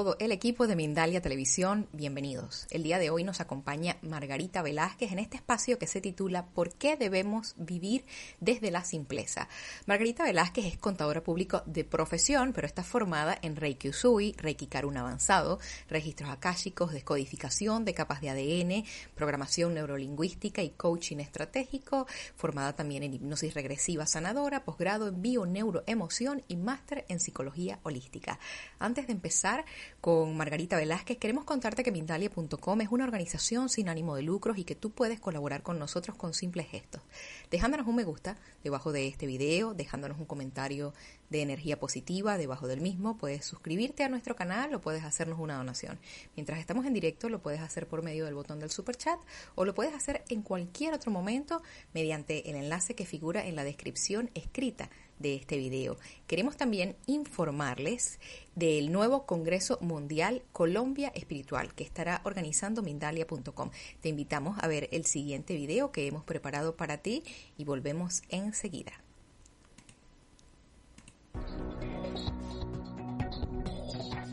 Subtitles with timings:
[0.00, 2.66] todo el equipo de Mindalia Televisión, bienvenidos.
[2.70, 6.72] El día de hoy nos acompaña Margarita Velázquez en este espacio que se titula ¿Por
[6.72, 8.06] qué debemos vivir
[8.40, 9.46] desde la simpleza?
[9.84, 14.96] Margarita Velázquez es contadora público de profesión, pero está formada en Reiki Usui, Reiki Karun
[14.96, 15.58] avanzado,
[15.90, 23.12] registros akáshicos, descodificación de capas de ADN, programación neurolingüística y coaching estratégico, formada también en
[23.12, 28.38] hipnosis regresiva sanadora, posgrado en bio neuroemoción y máster en psicología holística.
[28.78, 29.66] Antes de empezar
[30.00, 34.64] con Margarita Velázquez, queremos contarte que Mindalia.com es una organización sin ánimo de lucros y
[34.64, 37.02] que tú puedes colaborar con nosotros con simples gestos.
[37.50, 40.94] Dejándonos un me gusta debajo de este video, dejándonos un comentario
[41.30, 45.56] de energía positiva debajo del mismo, puedes suscribirte a nuestro canal o puedes hacernos una
[45.56, 45.98] donación.
[46.36, 49.18] Mientras estamos en directo lo puedes hacer por medio del botón del super chat
[49.56, 51.60] o lo puedes hacer en cualquier otro momento
[51.92, 55.98] mediante el enlace que figura en la descripción escrita de este video.
[56.26, 58.18] Queremos también informarles
[58.54, 63.70] del nuevo Congreso Mundial Colombia Espiritual que estará organizando Mindalia.com.
[64.00, 67.22] Te invitamos a ver el siguiente video que hemos preparado para ti
[67.56, 68.92] y volvemos enseguida.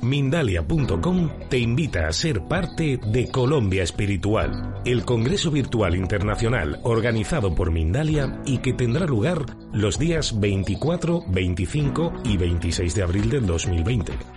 [0.02, 7.72] Mindalia.com te invita a ser parte de Colombia Espiritual, el Congreso Virtual Internacional organizado por
[7.72, 14.37] Mindalia y que tendrá lugar los días 24, 25 y 26 de abril del 2020.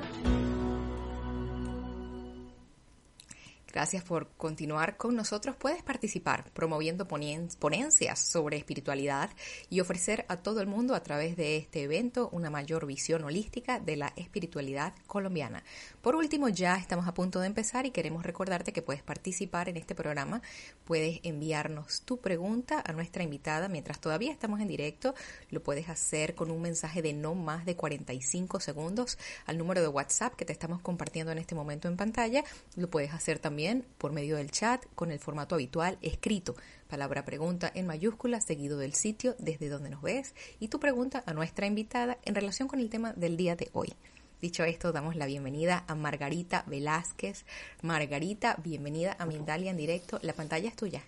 [3.71, 5.55] Gracias por continuar con nosotros.
[5.55, 9.29] Puedes participar promoviendo ponencias sobre espiritualidad
[9.69, 13.79] y ofrecer a todo el mundo a través de este evento una mayor visión holística
[13.79, 15.63] de la espiritualidad colombiana.
[16.01, 19.77] Por último, ya estamos a punto de empezar y queremos recordarte que puedes participar en
[19.77, 20.41] este programa.
[20.83, 25.15] Puedes enviarnos tu pregunta a nuestra invitada mientras todavía estamos en directo.
[25.49, 29.87] Lo puedes hacer con un mensaje de no más de 45 segundos al número de
[29.87, 32.43] WhatsApp que te estamos compartiendo en este momento en pantalla.
[32.75, 33.60] Lo puedes hacer también
[33.97, 36.55] por medio del chat con el formato habitual escrito,
[36.87, 41.33] palabra pregunta en mayúsculas seguido del sitio desde donde nos ves y tu pregunta a
[41.33, 43.93] nuestra invitada en relación con el tema del día de hoy.
[44.41, 47.45] Dicho esto, damos la bienvenida a Margarita Velázquez.
[47.83, 50.17] Margarita, bienvenida a Mindalia en directo.
[50.23, 51.03] La pantalla es tuya.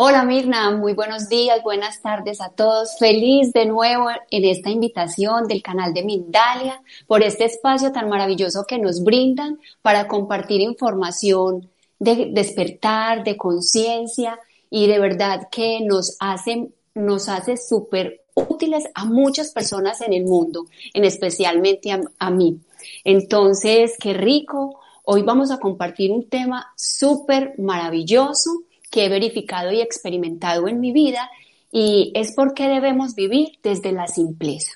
[0.00, 2.96] Hola Mirna, muy buenos días, buenas tardes a todos.
[3.00, 8.64] Feliz de nuevo en esta invitación del canal de Mindalia por este espacio tan maravilloso
[8.64, 14.38] que nos brindan para compartir información de despertar, de conciencia
[14.70, 20.26] y de verdad que nos hace, nos hace súper útiles a muchas personas en el
[20.26, 22.60] mundo, en especialmente a, a mí.
[23.02, 24.78] Entonces, qué rico.
[25.02, 30.92] Hoy vamos a compartir un tema súper maravilloso que he verificado y experimentado en mi
[30.92, 31.30] vida
[31.70, 34.72] y es porque debemos vivir desde la simpleza.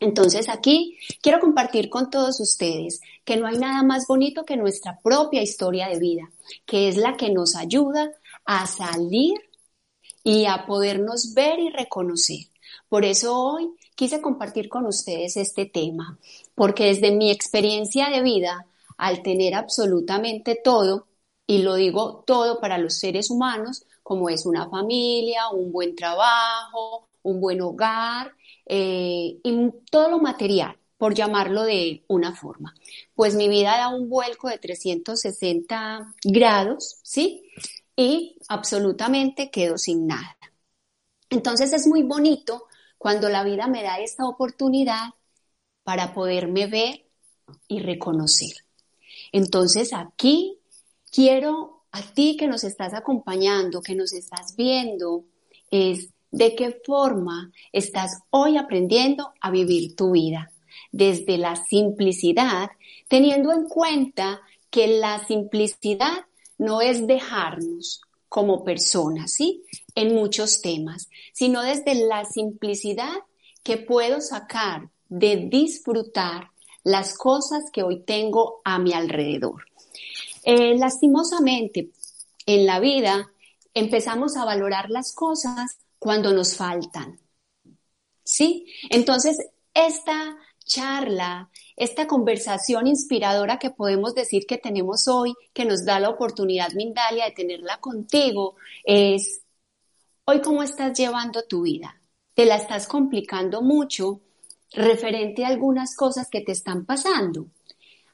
[0.00, 4.98] Entonces aquí quiero compartir con todos ustedes que no hay nada más bonito que nuestra
[5.02, 6.30] propia historia de vida,
[6.66, 8.10] que es la que nos ayuda
[8.44, 9.34] a salir
[10.22, 12.46] y a podernos ver y reconocer.
[12.88, 16.18] Por eso hoy quise compartir con ustedes este tema,
[16.54, 18.66] porque desde mi experiencia de vida,
[18.96, 21.06] al tener absolutamente todo,
[21.46, 27.08] y lo digo todo para los seres humanos, como es una familia, un buen trabajo,
[27.22, 28.34] un buen hogar
[28.66, 32.74] eh, y todo lo material, por llamarlo de una forma.
[33.14, 37.50] Pues mi vida da un vuelco de 360 grados, ¿sí?
[37.96, 40.36] Y absolutamente quedo sin nada.
[41.30, 42.66] Entonces es muy bonito
[42.98, 45.10] cuando la vida me da esta oportunidad
[45.82, 47.06] para poderme ver
[47.68, 48.64] y reconocer.
[49.32, 50.58] Entonces aquí
[51.14, 55.24] quiero a ti que nos estás acompañando, que nos estás viendo,
[55.70, 60.50] es de qué forma estás hoy aprendiendo a vivir tu vida.
[60.90, 62.70] Desde la simplicidad,
[63.06, 64.40] teniendo en cuenta
[64.70, 66.26] que la simplicidad
[66.58, 69.62] no es dejarnos como personas, ¿sí?
[69.94, 73.14] En muchos temas, sino desde la simplicidad
[73.62, 76.48] que puedo sacar de disfrutar
[76.82, 79.64] las cosas que hoy tengo a mi alrededor.
[80.44, 81.90] Eh, lastimosamente,
[82.46, 83.30] en la vida
[83.72, 87.18] empezamos a valorar las cosas cuando nos faltan.
[88.22, 88.66] ¿Sí?
[88.90, 89.38] Entonces,
[89.72, 96.10] esta charla, esta conversación inspiradora que podemos decir que tenemos hoy, que nos da la
[96.10, 99.42] oportunidad, Mindalia, de tenerla contigo, es,
[100.24, 102.00] hoy cómo estás llevando tu vida.
[102.34, 104.20] ¿Te la estás complicando mucho
[104.72, 107.46] referente a algunas cosas que te están pasando?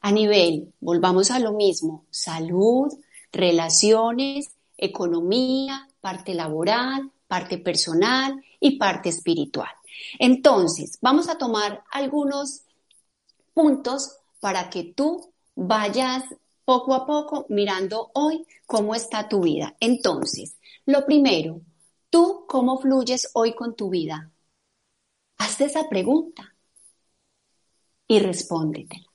[0.01, 2.93] A nivel, volvamos a lo mismo, salud,
[3.33, 9.71] relaciones, economía, parte laboral, parte personal y parte espiritual.
[10.19, 12.63] Entonces, vamos a tomar algunos
[13.53, 16.25] puntos para que tú vayas
[16.65, 19.77] poco a poco mirando hoy cómo está tu vida.
[19.81, 20.57] Entonces,
[20.87, 21.61] lo primero,
[22.09, 24.31] ¿tú cómo fluyes hoy con tu vida?
[25.39, 26.55] Haz esa pregunta
[28.07, 29.10] y respóndetela.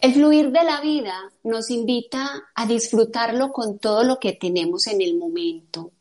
[0.00, 5.02] El fluir de la vida nos invita a disfrutarlo con todo lo que tenemos en
[5.02, 5.92] el momento,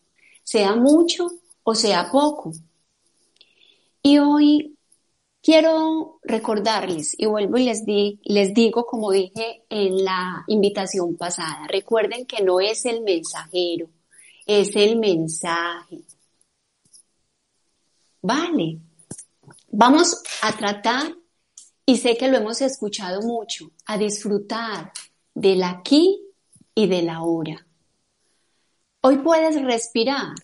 [0.42, 1.30] sea mucho
[1.63, 2.54] o sea poco.
[4.01, 4.78] Y hoy
[5.42, 7.84] quiero recordarles, y vuelvo y les,
[8.24, 13.90] les digo como dije en la invitación pasada, recuerden que no es el mensajero,
[14.45, 16.04] es el mensaje.
[18.22, 18.80] Vale,
[19.68, 21.16] vamos a tratar,
[21.89, 24.91] y sé que lo hemos escuchado mucho, a disfrutar
[25.33, 26.21] del aquí
[26.75, 27.65] y del ahora.
[29.01, 30.36] Hoy puedes respirar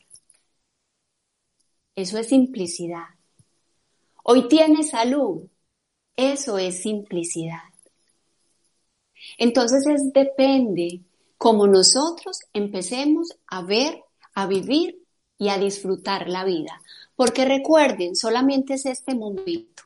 [1.95, 3.09] eso es simplicidad.
[4.23, 5.43] Hoy tienes salud,
[6.15, 7.61] eso es simplicidad.
[9.37, 11.01] Entonces es depende
[11.37, 14.03] como nosotros empecemos a ver,
[14.33, 14.99] a vivir
[15.37, 16.81] y a disfrutar la vida.
[17.15, 19.84] Porque recuerden, solamente es este momento.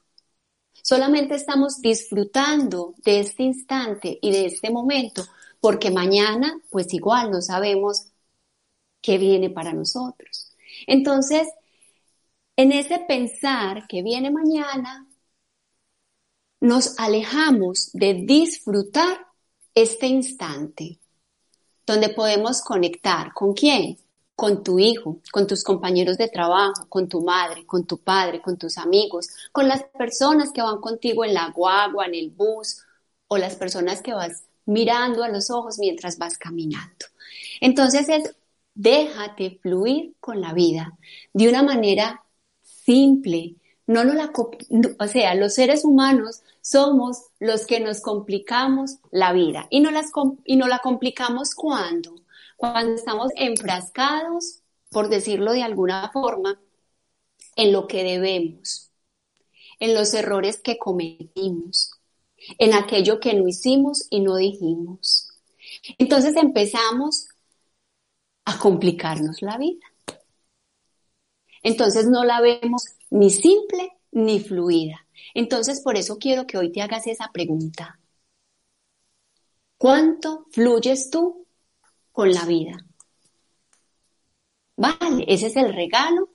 [0.81, 5.23] Solamente estamos disfrutando de este instante y de este momento,
[5.59, 8.07] porque mañana, pues igual no sabemos
[9.01, 10.55] qué viene para nosotros.
[10.87, 11.47] Entonces,
[12.55, 15.07] en ese pensar que viene mañana,
[16.61, 19.27] nos alejamos de disfrutar
[19.73, 20.99] este instante,
[21.85, 23.97] donde podemos conectar con quién,
[24.39, 28.57] con tu hijo, con tus compañeros de trabajo, con tu madre, con tu padre, con
[28.57, 32.77] tus amigos, con las personas que van contigo en la guagua, en el bus,
[33.27, 37.05] o las personas que vas mirando a los ojos mientras vas caminando.
[37.59, 38.33] Entonces es
[38.73, 40.97] déjate fluir con la vida
[41.33, 42.23] de una manera
[42.61, 43.57] simple.
[43.87, 49.67] No no la, o sea, los seres humanos somos los que nos complicamos la vida
[49.69, 50.11] y no, las,
[50.45, 52.15] y no la complicamos cuando,
[52.59, 56.59] cuando estamos enfrascados, por decirlo de alguna forma,
[57.55, 58.91] en lo que debemos,
[59.79, 61.91] en los errores que cometimos,
[62.57, 65.29] en aquello que no hicimos y no dijimos.
[65.97, 67.29] Entonces empezamos
[68.43, 69.85] a complicarnos la vida.
[71.63, 75.07] Entonces no la vemos ni simple ni fluida.
[75.33, 78.01] Entonces por eso quiero que hoy te hagas esa pregunta.
[79.77, 81.38] ¿Cuánto fluyes tú
[82.11, 82.85] con la vida?
[84.75, 86.29] Vale, ese es el regalo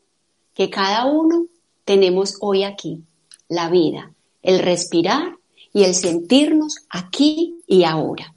[0.55, 1.47] que cada uno
[1.85, 3.03] tenemos hoy aquí,
[3.49, 4.13] la vida,
[4.43, 5.39] el respirar
[5.73, 8.35] y el sentirnos aquí y ahora.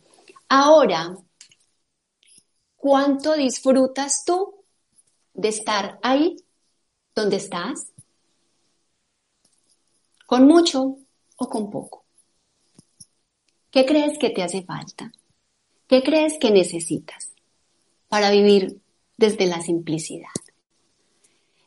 [0.50, 1.18] Ahora,
[2.76, 4.64] ¿cuánto disfrutas tú
[5.34, 6.38] de estar ahí
[7.18, 7.92] ¿Dónde estás?
[10.28, 11.00] ¿Con mucho
[11.36, 12.06] o con poco?
[13.72, 15.12] ¿Qué crees que te hace falta?
[15.88, 17.32] ¿Qué crees que necesitas
[18.10, 18.82] para vivir
[19.18, 20.28] desde la simplicidad?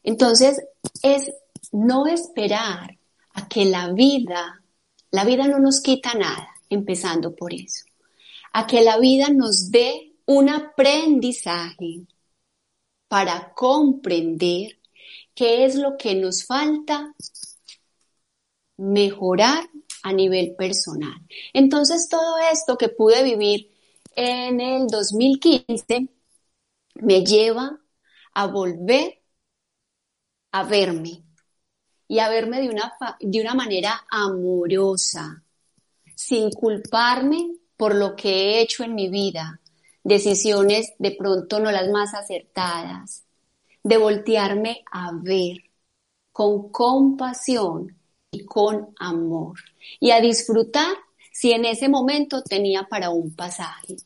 [0.03, 0.63] Entonces,
[1.03, 1.33] es
[1.73, 2.99] no esperar
[3.33, 4.63] a que la vida,
[5.11, 7.85] la vida no nos quita nada, empezando por eso,
[8.53, 12.03] a que la vida nos dé un aprendizaje
[13.09, 14.79] para comprender
[15.35, 17.15] qué es lo que nos falta
[18.77, 19.69] mejorar
[20.03, 21.21] a nivel personal.
[21.53, 23.71] Entonces, todo esto que pude vivir
[24.15, 26.09] en el 2015
[26.97, 27.79] me lleva
[28.35, 29.23] a volver
[30.53, 31.23] a verme
[32.09, 35.43] y a verme de una, de una manera amorosa,
[36.15, 39.61] sin culparme por lo que he hecho en mi vida,
[40.03, 43.25] decisiones de pronto no las más acertadas,
[43.83, 45.59] de voltearme a ver
[46.33, 47.97] con compasión
[48.31, 49.59] y con amor
[49.99, 50.97] y a disfrutar
[51.41, 53.97] si en ese momento tenía para un pasaje.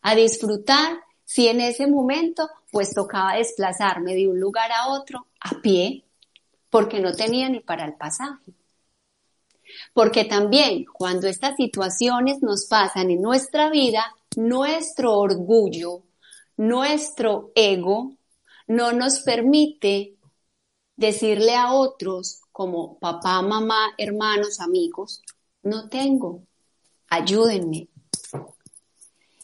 [0.00, 5.60] A disfrutar si en ese momento pues tocaba desplazarme de un lugar a otro a
[5.60, 6.04] pie
[6.70, 8.52] porque no tenía ni para el pasaje.
[9.92, 16.04] Porque también cuando estas situaciones nos pasan en nuestra vida, nuestro orgullo,
[16.56, 18.12] nuestro ego,
[18.68, 20.14] no nos permite
[20.94, 25.22] decirle a otros como papá, mamá, hermanos, amigos,
[25.66, 26.42] no tengo,
[27.08, 27.88] ayúdenme.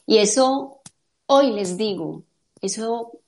[0.07, 0.81] Y eso,
[1.27, 2.23] hoy les digo,
[2.61, 3.19] eso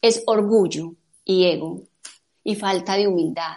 [0.00, 0.94] es orgullo
[1.24, 1.82] y ego
[2.44, 3.56] y falta de humildad,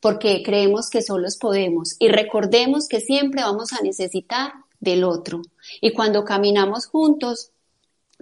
[0.00, 5.42] porque creemos que solos podemos y recordemos que siempre vamos a necesitar del otro.
[5.80, 7.50] Y cuando caminamos juntos,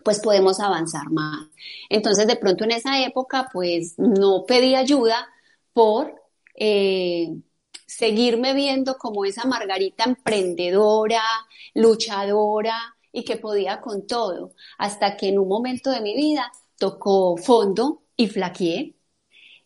[0.02, 1.48] pues podemos avanzar más.
[1.90, 5.28] Entonces, de pronto en esa época, pues no pedí ayuda
[5.74, 6.14] por
[6.54, 7.36] eh,
[7.86, 11.22] seguirme viendo como esa Margarita emprendedora,
[11.74, 17.36] luchadora y que podía con todo, hasta que en un momento de mi vida tocó
[17.36, 18.96] fondo y flaqueé.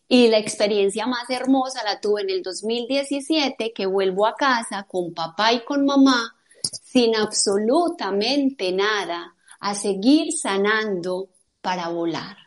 [0.07, 5.13] Y la experiencia más hermosa la tuve en el 2017, que vuelvo a casa con
[5.13, 6.35] papá y con mamá,
[6.83, 11.29] sin absolutamente nada, a seguir sanando
[11.61, 12.37] para volar,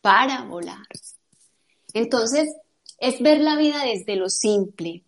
[0.00, 0.86] para volar.
[1.94, 2.54] Entonces,
[3.02, 5.02] es ver la vida desde lo simple.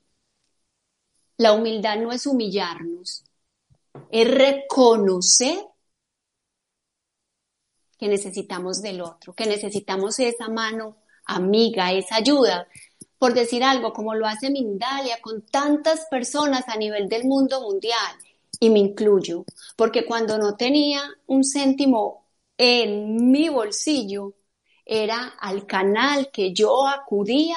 [1.36, 3.22] La humildad no es humillarnos,
[4.10, 5.58] es reconocer
[7.96, 12.66] que necesitamos del otro, que necesitamos esa mano amiga, esa ayuda,
[13.16, 18.16] por decir algo, como lo hace Mindalia con tantas personas a nivel del mundo mundial
[18.58, 19.44] y me incluyo,
[19.76, 22.26] porque cuando no tenía un céntimo
[22.58, 24.34] en mi bolsillo,
[24.84, 27.56] era al canal que yo acudía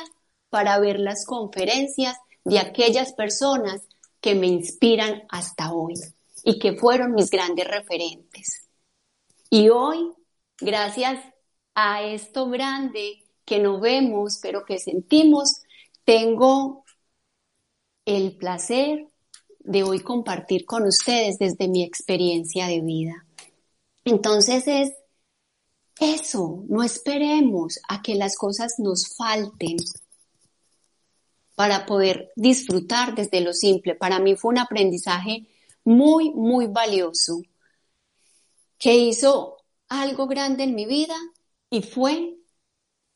[0.50, 3.82] para ver las conferencias de aquellas personas
[4.22, 5.96] que me inspiran hasta hoy
[6.44, 8.68] y que fueron mis grandes referentes.
[9.50, 10.12] Y hoy,
[10.60, 11.24] gracias
[11.76, 15.62] a esto grande que no vemos, pero que sentimos,
[16.04, 16.84] tengo
[18.06, 19.08] el placer
[19.60, 23.26] de hoy compartir con ustedes desde mi experiencia de vida.
[24.06, 24.94] Entonces es
[26.00, 29.78] eso, no esperemos a que las cosas nos falten
[31.58, 33.96] para poder disfrutar desde lo simple.
[33.96, 35.48] Para mí fue un aprendizaje
[35.84, 37.42] muy, muy valioso
[38.78, 39.58] que hizo
[39.90, 41.16] algo grande en mi vida
[41.72, 42.36] y fue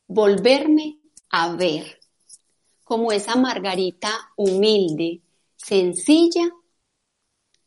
[0.08, 0.98] volverme
[1.30, 2.00] a ver
[2.82, 5.20] como esa Margarita humilde
[5.56, 6.50] sencilla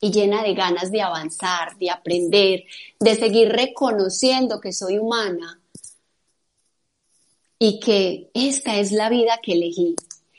[0.02, 2.66] y llena de ganas de avanzar, de aprender,
[3.00, 5.62] de seguir reconociendo que soy humana
[7.58, 9.96] y que esta es la vida que elegí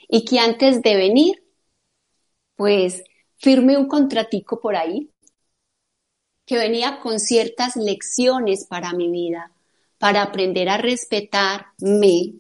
[0.09, 1.43] y que antes de venir,
[2.55, 3.05] pues
[3.37, 5.11] firme un contratico por ahí
[6.47, 9.51] que venía con ciertas lecciones para mi vida,
[9.99, 12.35] para aprender a respetarme,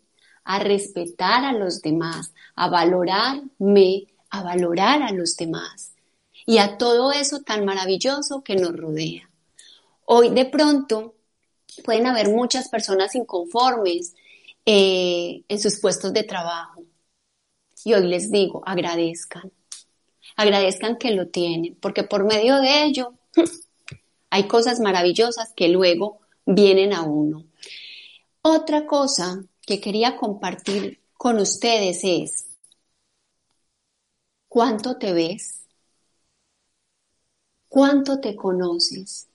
[0.44, 5.92] a respetar a los demás, a valorarme, a valorar a los demás
[6.46, 9.28] y a todo eso tan maravilloso que nos rodea.
[10.04, 11.16] Hoy de pronto
[11.84, 14.14] pueden haber muchas personas inconformes
[14.64, 16.75] eh, en sus puestos de trabajo.
[17.86, 19.52] Y hoy les digo, agradezcan,
[20.34, 23.14] agradezcan que lo tienen, porque por medio de ello
[24.30, 27.44] hay cosas maravillosas que luego vienen a uno.
[28.42, 32.46] Otra cosa que quería compartir con ustedes es,
[34.48, 35.60] ¿Cuánto te ves?
[37.68, 39.28] ¿Cuánto te conoces?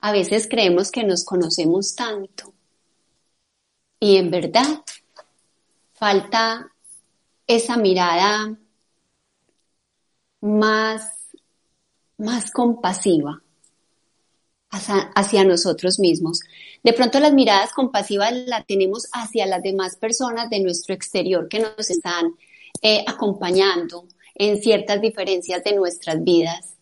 [0.00, 2.52] A veces creemos que nos conocemos tanto
[4.00, 4.82] y en verdad
[5.92, 6.72] falta
[7.48, 8.56] esa mirada
[10.40, 11.10] más,
[12.18, 13.42] más compasiva
[14.70, 16.40] hacia, nosotros mismos.
[16.82, 21.60] De pronto las miradas compasivas las tenemos hacia las demás personas de nuestro exterior que
[21.60, 22.34] nos están
[22.82, 26.74] eh, acompañando en ciertas diferencias de nuestras vidas.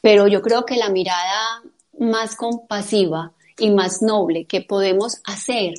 [0.00, 1.62] Pero yo creo que la mirada
[1.98, 5.74] más compasiva y más noble que podemos hacer,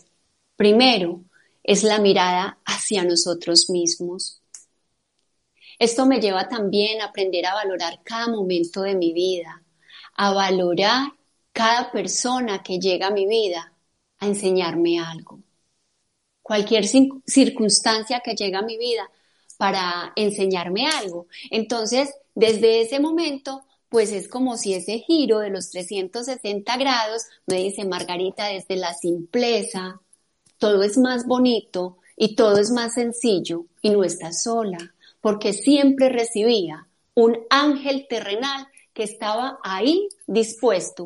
[0.57, 1.21] primero,
[1.67, 4.41] es la mirada hacia nosotros mismos.
[5.77, 9.61] Esto me lleva también a aprender a valorar cada momento de mi vida,
[10.15, 11.11] a valorar
[11.51, 13.73] cada persona que llega a mi vida
[14.19, 15.43] a enseñarme algo.
[16.41, 19.11] Cualquier circunstancia que llega a mi vida
[19.57, 21.27] para enseñarme algo.
[21.51, 27.57] Entonces, desde ese momento, pues es como si ese giro de los 360 grados me
[27.57, 30.01] dice, Margarita, desde la simpleza,
[30.57, 36.09] todo es más bonito y todo es más sencillo y no estás sola, porque siempre
[36.09, 41.05] recibía un ángel terrenal que estaba ahí dispuesto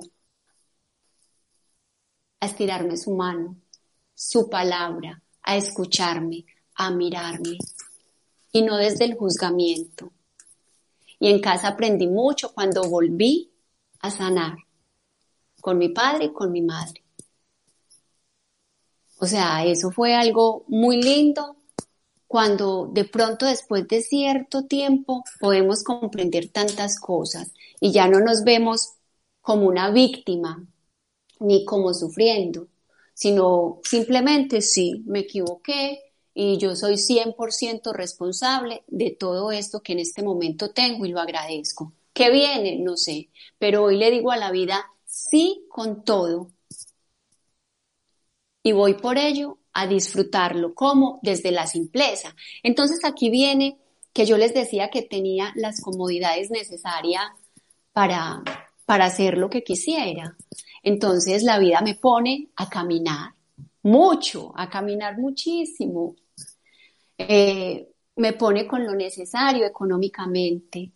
[2.40, 3.58] a estirarme su mano,
[4.16, 7.58] su palabra, a escucharme, a mirarme,
[8.52, 10.12] y no desde el juzgamiento.
[11.20, 13.52] Y en casa aprendí mucho cuando volví
[14.00, 14.56] a sanar,
[15.60, 17.01] con mi padre y con mi madre.
[19.22, 21.56] O sea, eso fue algo muy lindo
[22.26, 28.44] cuando de pronto después de cierto tiempo podemos comprender tantas cosas y ya no nos
[28.44, 28.94] vemos
[29.40, 30.66] como una víctima
[31.40, 32.68] ni como sufriendo,
[33.14, 36.02] sino simplemente sí, me equivoqué
[36.34, 41.20] y yo soy 100% responsable de todo esto que en este momento tengo y lo
[41.20, 41.94] agradezco.
[42.12, 42.80] ¿Qué viene?
[42.80, 46.50] No sé, pero hoy le digo a la vida sí con todo
[48.64, 52.36] y voy por ello a disfrutarlo como desde la simpleza.
[52.64, 53.78] Entonces aquí viene
[54.14, 57.24] que yo les decía que tenía las comodidades necesarias
[57.94, 58.44] para,
[58.86, 60.36] para hacer lo que quisiera.
[60.84, 63.34] Entonces la vida me pone a caminar
[63.84, 66.16] mucho, a caminar muchísimo.
[67.18, 67.88] Eh,
[68.18, 70.92] me pone con lo necesario económicamente.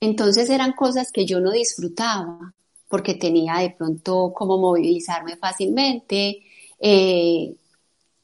[0.00, 2.54] Entonces eran cosas que yo no disfrutaba
[2.92, 6.42] porque tenía de pronto como movilizarme fácilmente.
[6.78, 7.56] Eh,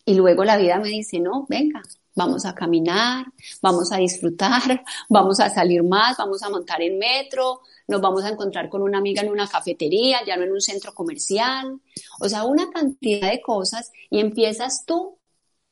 [0.05, 1.81] y luego la vida me dice, no, venga,
[2.15, 3.25] vamos a caminar,
[3.63, 8.29] vamos a disfrutar, vamos a salir más, vamos a montar en metro, nos vamos a
[8.29, 11.81] encontrar con una amiga en una cafetería, ya no en un centro comercial,
[12.21, 15.17] o sea, una cantidad de cosas y empiezas tú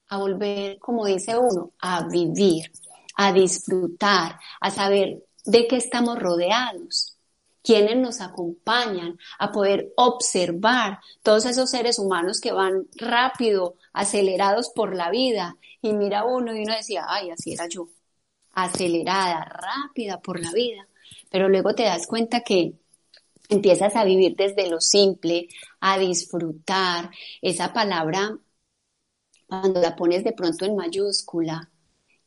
[0.08, 2.72] a volver, como dice uno, a vivir,
[3.14, 7.15] a disfrutar, a saber de qué estamos rodeados
[7.66, 14.94] quienes nos acompañan a poder observar todos esos seres humanos que van rápido, acelerados por
[14.94, 15.56] la vida.
[15.82, 17.88] Y mira uno y uno decía, ay, así era yo,
[18.52, 20.86] acelerada, rápida por la vida.
[21.28, 22.74] Pero luego te das cuenta que
[23.48, 25.48] empiezas a vivir desde lo simple,
[25.80, 27.10] a disfrutar.
[27.42, 28.38] Esa palabra,
[29.48, 31.68] cuando la pones de pronto en mayúscula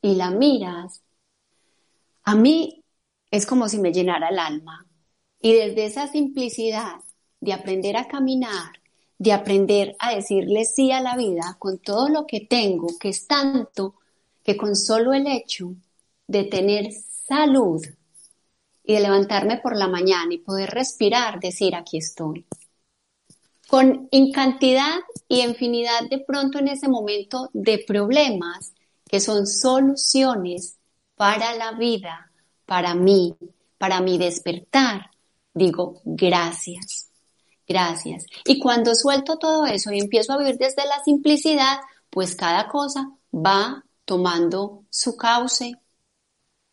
[0.02, 1.02] y la miras,
[2.24, 2.84] a mí
[3.32, 4.86] es como si me llenara el alma
[5.42, 6.98] y desde esa simplicidad
[7.40, 8.80] de aprender a caminar,
[9.18, 13.28] de aprender a decirle sí a la vida con todo lo que tengo, que es
[13.28, 13.96] tanto
[14.44, 15.74] que con solo el hecho
[16.28, 16.92] de tener
[17.28, 17.82] salud
[18.84, 22.46] y de levantarme por la mañana y poder respirar, decir aquí estoy.
[23.68, 24.98] Con incantidad
[25.28, 28.74] y infinidad de pronto en ese momento de problemas
[29.08, 30.78] que son soluciones
[31.16, 32.32] para la vida,
[32.66, 33.36] para mí,
[33.78, 35.12] para mi despertar,
[35.54, 37.10] digo gracias,
[37.68, 38.26] gracias.
[38.46, 43.12] Y cuando suelto todo eso y empiezo a vivir desde la simplicidad, pues cada cosa
[43.34, 45.76] va tomando su cauce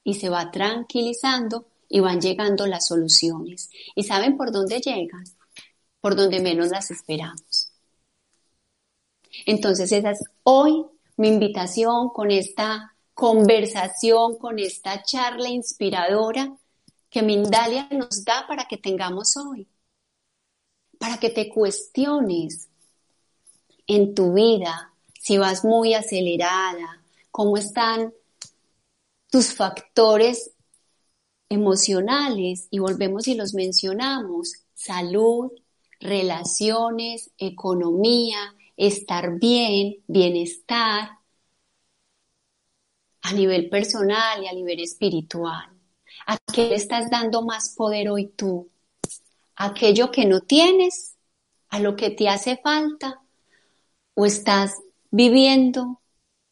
[0.04, 3.70] y se va tranquilizando y van llegando las soluciones.
[3.94, 5.24] ¿Y saben por dónde llegan?
[6.00, 7.72] Por donde menos las esperamos.
[9.44, 10.84] Entonces esa es hoy
[11.16, 16.56] mi invitación con esta conversación, con esta charla inspiradora
[17.16, 19.66] que Mindalia nos da para que tengamos hoy,
[20.98, 22.68] para que te cuestiones
[23.86, 28.12] en tu vida, si vas muy acelerada, cómo están
[29.30, 30.50] tus factores
[31.48, 35.52] emocionales y volvemos y los mencionamos, salud,
[35.98, 41.12] relaciones, economía, estar bien, bienestar,
[43.22, 45.75] a nivel personal y a nivel espiritual.
[46.26, 48.68] ¿A qué le estás dando más poder hoy tú?
[49.54, 51.14] ¿Aquello que no tienes?
[51.68, 53.22] ¿A lo que te hace falta?
[54.14, 54.74] ¿O estás
[55.10, 56.00] viviendo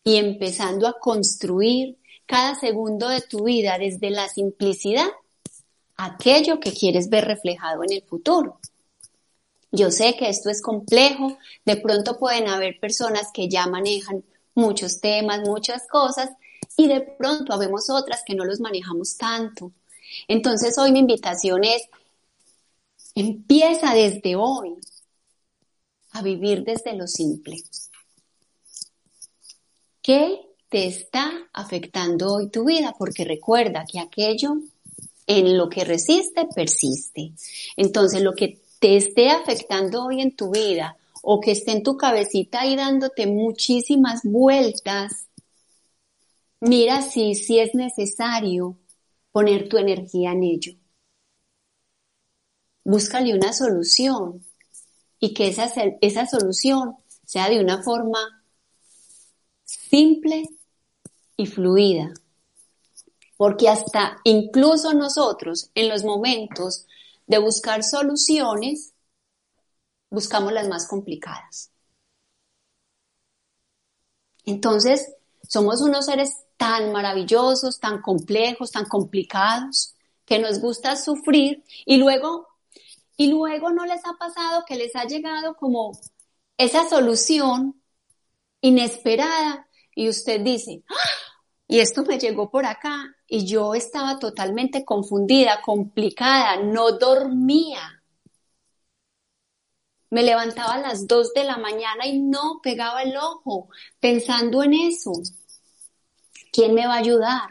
[0.04, 5.08] y empezando a construir cada segundo de tu vida desde la simplicidad
[5.96, 8.60] aquello que quieres ver reflejado en el futuro?
[9.72, 15.00] Yo sé que esto es complejo, de pronto pueden haber personas que ya manejan muchos
[15.00, 16.30] temas, muchas cosas,
[16.76, 19.72] y de pronto habemos otras que no los manejamos tanto.
[20.28, 21.82] Entonces hoy mi invitación es,
[23.14, 24.74] empieza desde hoy
[26.12, 27.56] a vivir desde lo simple.
[30.02, 32.94] ¿Qué te está afectando hoy tu vida?
[32.98, 34.56] Porque recuerda que aquello
[35.26, 37.32] En lo que resiste, persiste.
[37.76, 41.96] Entonces, lo que te esté afectando hoy en tu vida o que esté en tu
[41.96, 45.26] cabecita y dándote muchísimas vueltas,
[46.60, 48.78] mira si, es necesario
[49.32, 50.72] poner tu energía en ello.
[52.84, 54.44] Búscale una solución
[55.18, 58.44] y que esa, esa solución sea de una forma
[59.64, 60.48] simple
[61.36, 62.12] y fluida.
[63.36, 66.86] Porque hasta incluso nosotros en los momentos
[67.26, 68.92] de buscar soluciones,
[70.10, 71.70] buscamos las más complicadas.
[74.44, 75.14] Entonces,
[75.48, 82.48] somos unos seres tan maravillosos, tan complejos, tan complicados, que nos gusta sufrir y luego,
[83.18, 85.92] y luego no les ha pasado que les ha llegado como
[86.57, 87.83] esa solución
[88.62, 90.94] inesperada y usted dice, ¡Ah!
[91.68, 98.03] y esto me llegó por acá y yo estaba totalmente confundida, complicada, no dormía.
[100.09, 103.68] Me levantaba a las dos de la mañana y no pegaba el ojo
[104.00, 105.12] pensando en eso.
[106.54, 107.50] ¿Quién me va a ayudar?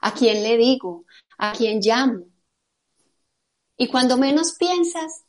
[0.00, 1.04] ¿A quién le digo?
[1.36, 2.24] ¿A quién llamo?
[3.76, 5.26] Y cuando menos piensas,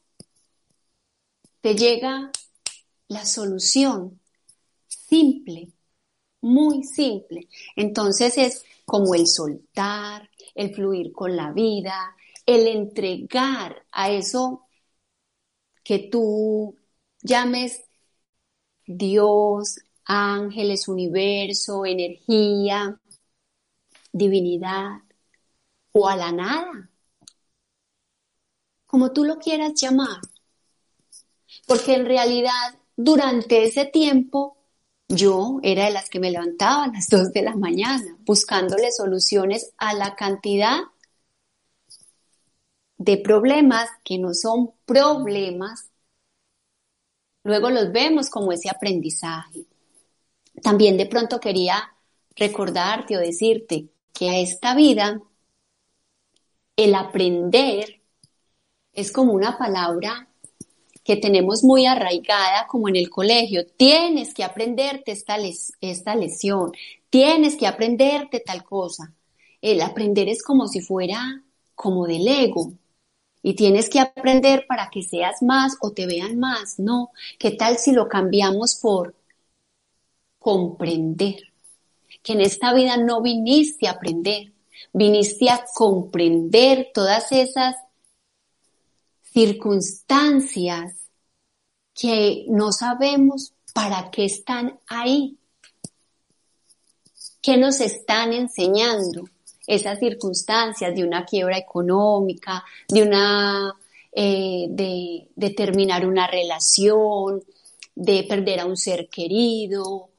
[1.60, 2.32] te llega
[3.10, 4.22] la solución
[4.88, 5.74] simple,
[6.40, 7.50] muy simple.
[7.76, 14.66] Entonces es como el soltar, el fluir con la vida, el entregar a eso
[15.84, 16.78] que tú
[17.22, 17.84] llames
[18.86, 22.98] Dios, ángeles, universo, energía,
[24.12, 25.02] divinidad
[25.92, 26.90] o a la nada,
[28.86, 30.22] como tú lo quieras llamar.
[31.68, 34.58] Porque en realidad durante ese tiempo
[35.08, 39.74] yo era de las que me levantaba a las dos de la mañana buscándole soluciones
[39.78, 40.80] a la cantidad
[42.98, 45.90] de problemas que no son problemas.
[47.44, 49.66] Luego los vemos como ese aprendizaje.
[50.62, 51.96] También de pronto quería
[52.36, 55.22] recordarte o decirte que a esta vida
[56.76, 58.02] el aprender
[58.94, 60.28] es como una palabra
[61.04, 63.66] que tenemos muy arraigada como en el colegio.
[63.66, 65.38] Tienes que aprenderte esta,
[65.82, 66.72] esta lesión,
[67.10, 69.14] tienes que aprenderte tal cosa.
[69.62, 71.44] El aprender es como si fuera
[71.76, 72.74] como del ego.
[73.42, 76.78] Y tienes que aprender para que seas más o te vean más.
[76.78, 79.16] No, ¿qué tal si lo cambiamos por
[80.40, 81.49] comprender?
[82.22, 84.54] Que en esta vida no viniste a aprender,
[84.94, 87.76] viniste a comprender todas esas
[89.24, 90.96] circunstancias
[91.94, 95.38] que no sabemos para qué están ahí.
[97.42, 99.24] ¿Qué nos están enseñando
[99.66, 103.76] esas circunstancias de una quiebra económica, de una
[104.12, 107.44] eh, de, terminar una relación,
[107.96, 110.10] de perder a un ser querido,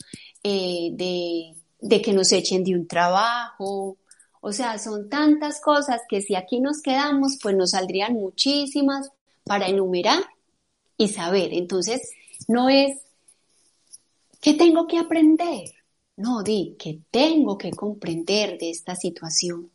[0.42, 3.96] eh, de, de que nos echen de un trabajo.
[4.40, 9.10] O sea, son tantas cosas que si aquí nos quedamos, pues nos saldrían muchísimas
[9.44, 10.22] para enumerar
[10.96, 11.52] y saber.
[11.52, 12.10] Entonces,
[12.48, 13.00] no es,
[14.40, 15.70] ¿qué tengo que aprender?
[16.16, 19.70] No, di, que tengo que comprender de esta situación.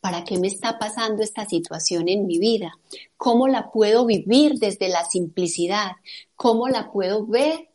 [0.00, 2.72] ¿Para qué me está pasando esta situación en mi vida?
[3.16, 5.92] ¿Cómo la puedo vivir desde la simplicidad?
[6.36, 7.70] ¿Cómo la puedo ver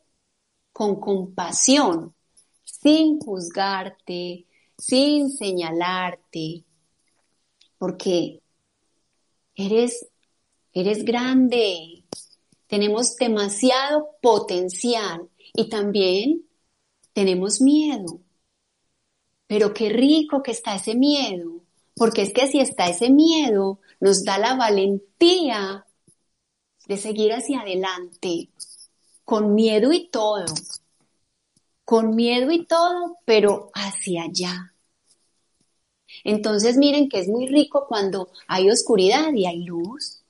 [0.71, 2.15] con compasión,
[2.81, 4.45] sin juzgarte,
[4.77, 6.65] sin señalarte?
[7.77, 8.41] Porque
[9.55, 10.07] eres,
[10.73, 12.03] eres grande,
[12.67, 16.45] tenemos demasiado potencial y también
[17.13, 18.21] tenemos miedo.
[19.47, 21.61] Pero qué rico que está ese miedo,
[21.95, 25.85] porque es que si está ese miedo, nos da la valentía
[26.87, 28.49] de seguir hacia adelante,
[29.25, 30.45] con miedo y todo,
[31.91, 34.73] con miedo y todo, pero hacia allá.
[36.23, 40.23] Entonces miren que es muy rico cuando hay oscuridad y hay luz,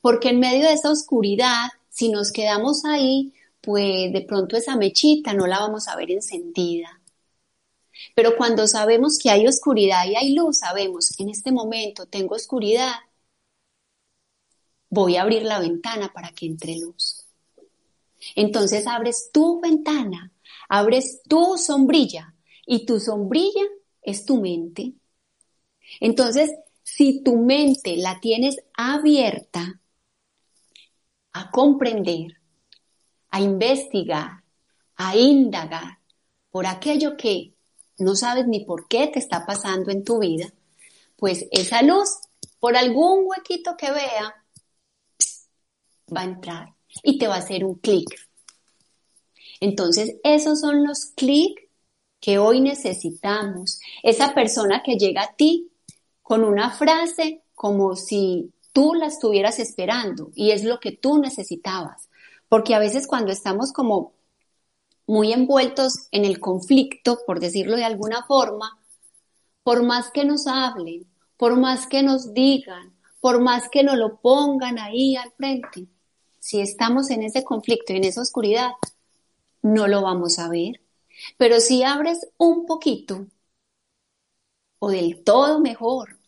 [0.00, 5.34] porque en medio de esa oscuridad si nos quedamos ahí, pues de pronto esa mechita
[5.34, 7.00] no la vamos a ver encendida.
[8.14, 12.94] Pero cuando sabemos que hay oscuridad y hay luz, sabemos, en este momento tengo oscuridad,
[14.88, 17.26] voy a abrir la ventana para que entre luz.
[18.36, 20.30] Entonces abres tu ventana,
[20.70, 23.64] abres tu sombrilla y tu sombrilla
[24.00, 24.94] es tu mente.
[25.98, 26.52] Entonces,
[26.84, 29.80] si tu mente la tienes abierta,
[31.32, 32.38] a comprender,
[33.30, 34.44] a investigar,
[34.96, 35.98] a indagar
[36.50, 37.54] por aquello que
[37.98, 40.52] no sabes ni por qué te está pasando en tu vida,
[41.16, 42.08] pues esa luz
[42.60, 44.44] por algún huequito que vea,
[46.14, 48.29] va a entrar y te va a hacer un clic.
[49.60, 51.62] Entonces, esos son los clics
[52.20, 53.80] que hoy necesitamos.
[54.02, 55.70] Esa persona que llega a ti
[56.22, 62.08] con una frase como si tú la estuvieras esperando y es lo que tú necesitabas.
[62.48, 64.12] Porque a veces cuando estamos como
[65.06, 68.78] muy envueltos en el conflicto, por decirlo de alguna forma,
[69.62, 74.20] por más que nos hablen, por más que nos digan, por más que nos lo
[74.20, 75.86] pongan ahí al frente,
[76.38, 78.70] si estamos en ese conflicto y en esa oscuridad,
[79.62, 80.80] no lo vamos a ver.
[81.36, 83.26] Pero si abres un poquito,
[84.78, 86.18] o del todo mejor,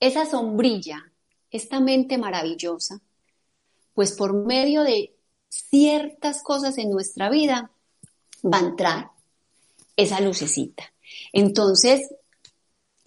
[0.00, 1.12] esa sombrilla,
[1.50, 3.00] esta mente maravillosa,
[3.94, 5.16] pues por medio de
[5.48, 7.70] ciertas cosas en nuestra vida
[8.44, 9.10] va a entrar
[9.96, 10.84] esa lucecita.
[11.32, 12.14] Entonces,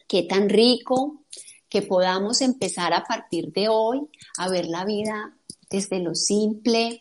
[0.07, 1.23] qué tan rico
[1.69, 4.01] que podamos empezar a partir de hoy
[4.37, 5.37] a ver la vida
[5.69, 6.99] desde lo simple,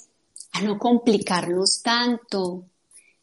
[0.53, 2.65] a no complicarnos tanto.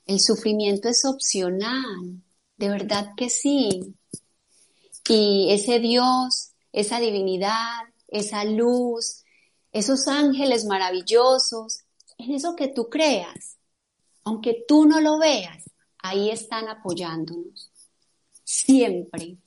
[0.06, 2.22] El sufrimiento es opcional,
[2.58, 3.96] de verdad que sí.
[5.10, 9.24] Y ese Dios, esa divinidad, esa luz,
[9.72, 11.82] esos ángeles maravillosos,
[12.18, 13.58] en eso que tú creas,
[14.24, 15.64] aunque tú no lo veas,
[16.00, 17.72] ahí están apoyándonos.
[18.44, 19.38] Siempre,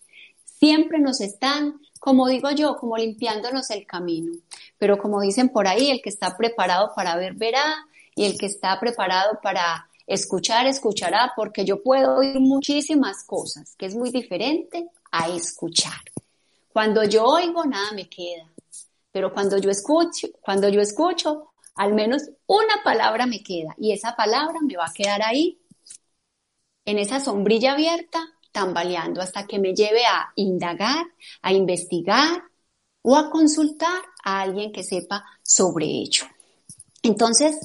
[0.44, 4.32] siempre nos están, como digo yo, como limpiándonos el camino.
[4.80, 8.46] Pero como dicen por ahí, el que está preparado para ver, verá, y el que
[8.46, 14.88] está preparado para escuchar, escuchará, porque yo puedo oír muchísimas cosas, que es muy diferente
[15.12, 16.00] a escuchar.
[16.72, 18.50] Cuando yo oigo, nada me queda.
[19.12, 24.16] Pero cuando yo escucho, cuando yo escucho, al menos una palabra me queda y esa
[24.16, 25.60] palabra me va a quedar ahí
[26.86, 31.06] en esa sombrilla abierta tambaleando hasta que me lleve a indagar,
[31.42, 32.44] a investigar
[33.02, 36.24] o a consultar a alguien que sepa sobre ello.
[37.02, 37.56] Entonces,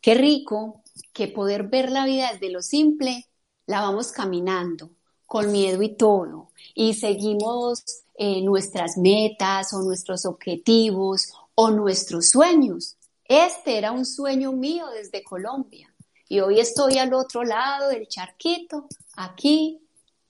[0.00, 3.28] qué rico que poder ver la vida desde lo simple,
[3.66, 4.90] la vamos caminando
[5.26, 7.84] con miedo y todo y seguimos
[8.14, 12.96] eh, nuestras metas o nuestros objetivos o nuestros sueños.
[13.24, 15.92] Este era un sueño mío desde Colombia
[16.28, 18.86] y hoy estoy al otro lado del charquito,
[19.16, 19.80] aquí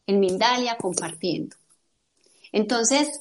[0.07, 1.57] en Mindalia compartiendo.
[2.53, 3.21] Entonces,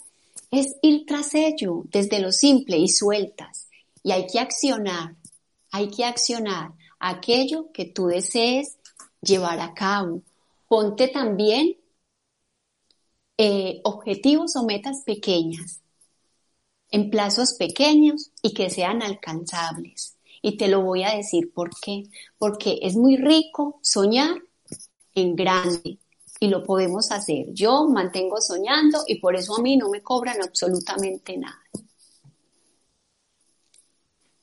[0.51, 3.69] es ir tras ello desde lo simple y sueltas.
[4.03, 5.15] Y hay que accionar,
[5.71, 8.77] hay que accionar aquello que tú desees
[9.21, 10.21] llevar a cabo.
[10.67, 11.77] Ponte también
[13.37, 15.81] eh, objetivos o metas pequeñas,
[16.89, 20.17] en plazos pequeños y que sean alcanzables.
[20.41, 22.03] Y te lo voy a decir por qué.
[22.37, 24.41] Porque es muy rico soñar
[25.15, 26.00] en grande
[26.41, 27.53] y lo podemos hacer.
[27.53, 31.61] Yo mantengo soñando y por eso a mí no me cobran absolutamente nada.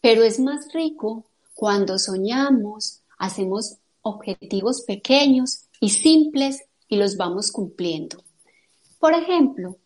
[0.01, 8.23] Pero es más rico cuando soñamos, hacemos objetivos pequeños y simples y los vamos cumpliendo.
[9.01, 9.77] Por ejemplo,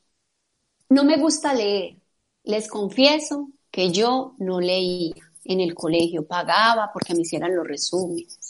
[0.91, 1.97] no me gusta leer.
[2.45, 8.42] Les confieso que yo no leía en el colegio, pagaba porque me hicieran los resúmenes.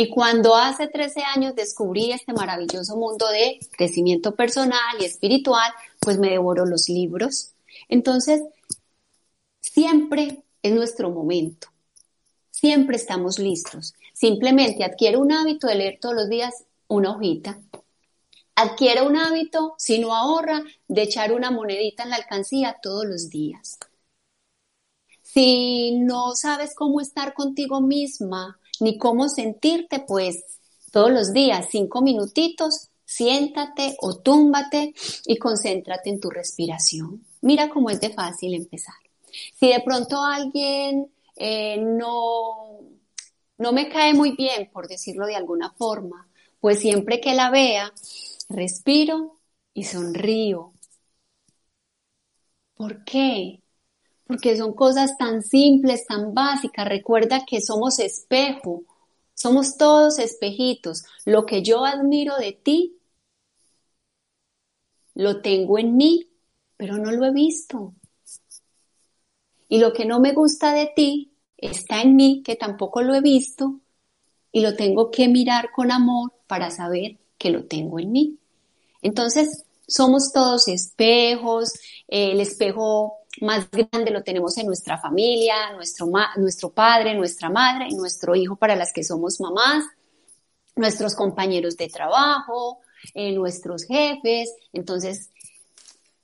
[0.00, 6.20] Y cuando hace 13 años descubrí este maravilloso mundo de crecimiento personal y espiritual, pues
[6.20, 7.50] me devoró los libros.
[7.88, 8.44] Entonces,
[9.60, 11.66] siempre es nuestro momento.
[12.52, 13.96] Siempre estamos listos.
[14.12, 16.54] Simplemente adquiere un hábito de leer todos los días
[16.86, 17.58] una hojita.
[18.54, 23.30] Adquiere un hábito, si no ahorra, de echar una monedita en la alcancía todos los
[23.30, 23.80] días.
[25.22, 30.42] Si no sabes cómo estar contigo misma, ni cómo sentirte, pues
[30.92, 34.94] todos los días, cinco minutitos, siéntate o túmbate
[35.26, 37.24] y concéntrate en tu respiración.
[37.40, 38.94] Mira cómo es de fácil empezar.
[39.58, 42.80] Si de pronto alguien eh, no,
[43.58, 46.28] no me cae muy bien, por decirlo de alguna forma,
[46.60, 47.92] pues siempre que la vea,
[48.48, 49.38] respiro
[49.74, 50.72] y sonrío.
[52.74, 53.60] ¿Por qué?
[54.28, 56.86] Porque son cosas tan simples, tan básicas.
[56.86, 58.82] Recuerda que somos espejo,
[59.34, 61.04] somos todos espejitos.
[61.24, 62.98] Lo que yo admiro de ti,
[65.14, 66.28] lo tengo en mí,
[66.76, 67.94] pero no lo he visto.
[69.66, 73.22] Y lo que no me gusta de ti está en mí, que tampoco lo he
[73.22, 73.80] visto,
[74.52, 78.38] y lo tengo que mirar con amor para saber que lo tengo en mí.
[79.00, 81.72] Entonces, somos todos espejos,
[82.08, 88.34] el espejo más grande lo tenemos en nuestra familia, nuestro, nuestro padre, nuestra madre nuestro
[88.34, 89.84] hijo para las que somos mamás,
[90.76, 92.80] nuestros compañeros de trabajo,
[93.14, 94.52] eh, nuestros jefes.
[94.72, 95.30] Entonces,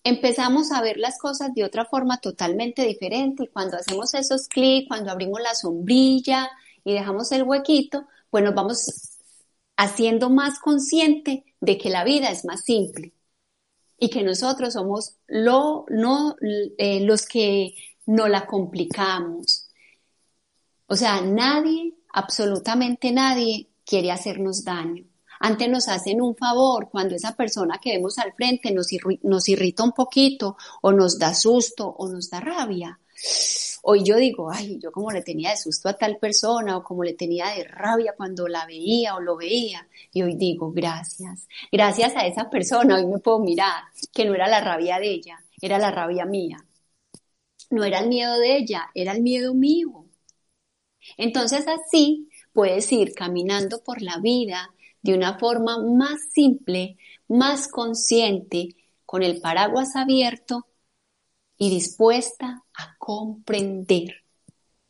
[0.02, 4.88] empezamos a ver las cosas de otra forma totalmente diferente y cuando hacemos esos clics,
[4.88, 6.50] cuando abrimos la sombrilla
[6.84, 9.18] y dejamos el huequito, pues nos vamos
[9.76, 13.12] haciendo más consciente de que la vida es más simple
[14.04, 19.70] y que nosotros somos eh, los que no la complicamos.
[20.86, 25.04] O sea, nadie, absolutamente nadie, quiere hacernos daño.
[25.40, 28.88] Antes nos hacen un favor cuando esa persona que vemos al frente nos,
[29.22, 33.00] nos irrita un poquito o nos da susto o nos da rabia.
[33.86, 37.04] Hoy yo digo, ay, yo como le tenía de susto a tal persona o como
[37.04, 39.86] le tenía de rabia cuando la veía o lo veía.
[40.12, 44.48] Y hoy digo, gracias, gracias a esa persona, hoy me puedo mirar que no era
[44.48, 46.64] la rabia de ella, era la rabia mía.
[47.68, 50.06] No era el miedo de ella, era el miedo mío.
[51.16, 54.70] Entonces así puedes ir caminando por la vida
[55.02, 56.96] de una forma más simple,
[57.28, 60.66] más consciente, con el paraguas abierto
[61.58, 62.63] y dispuesta
[63.04, 64.22] comprender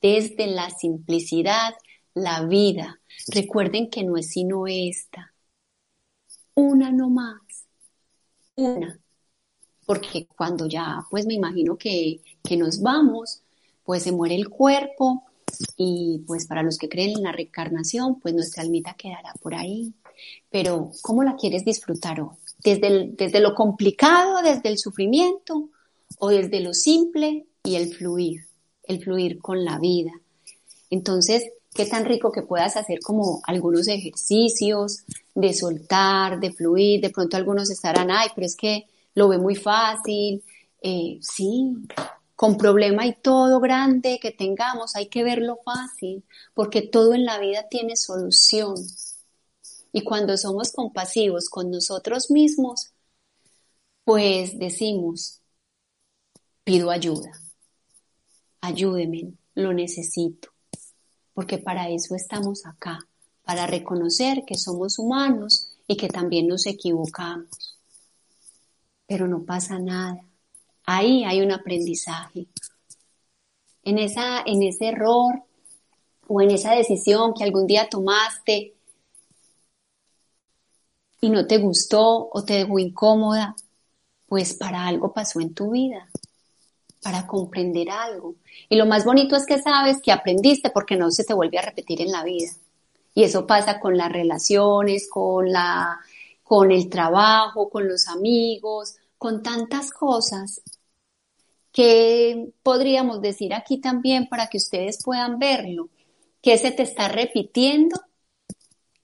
[0.00, 1.74] desde la simplicidad
[2.14, 3.00] la vida.
[3.28, 5.34] Recuerden que no es sino esta.
[6.54, 7.66] Una no más.
[8.56, 9.00] Una.
[9.86, 13.42] Porque cuando ya, pues me imagino que, que nos vamos,
[13.82, 15.24] pues se muere el cuerpo
[15.76, 19.92] y pues para los que creen en la reencarnación, pues nuestra almita quedará por ahí
[20.50, 22.36] pero ¿cómo la quieres disfrutar hoy?
[22.62, 25.70] ¿Desde, desde lo complicado, desde el sufrimiento
[26.18, 28.46] o desde lo simple y el fluir,
[28.84, 30.12] el fluir con la vida?
[30.90, 37.00] Entonces, qué tan rico que puedas hacer como algunos ejercicios de soltar, de fluir.
[37.00, 40.44] De pronto algunos estarán, ay, pero es que lo ve muy fácil.
[40.82, 41.74] Eh, sí,
[42.36, 47.38] con problema y todo grande que tengamos, hay que verlo fácil, porque todo en la
[47.38, 48.74] vida tiene solución.
[49.92, 52.92] Y cuando somos compasivos con nosotros mismos,
[54.04, 55.40] pues decimos,
[56.64, 57.30] pido ayuda,
[58.64, 60.48] ayúdeme, lo necesito,
[61.32, 62.98] porque para eso estamos acá,
[63.44, 67.78] para reconocer que somos humanos y que también nos equivocamos.
[69.06, 70.24] Pero no pasa nada,
[70.86, 72.46] ahí hay un aprendizaje.
[73.82, 75.42] En, esa, en ese error
[76.26, 78.74] o en esa decisión que algún día tomaste
[81.20, 83.54] y no te gustó o te dejó incómoda,
[84.26, 86.08] pues para algo pasó en tu vida,
[87.04, 88.34] para comprender algo.
[88.68, 91.62] Y lo más bonito es que sabes que aprendiste porque no se te vuelve a
[91.62, 92.50] repetir en la vida.
[93.14, 96.00] Y eso pasa con las relaciones, con la,
[96.42, 100.62] con el trabajo, con los amigos, con tantas cosas
[101.70, 105.90] que podríamos decir aquí también para que ustedes puedan verlo,
[106.40, 108.00] que se te está repitiendo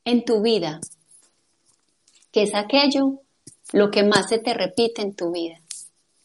[0.05, 0.81] en tu vida
[2.31, 3.21] que es aquello
[3.73, 5.61] lo que más se te repite en tu vida.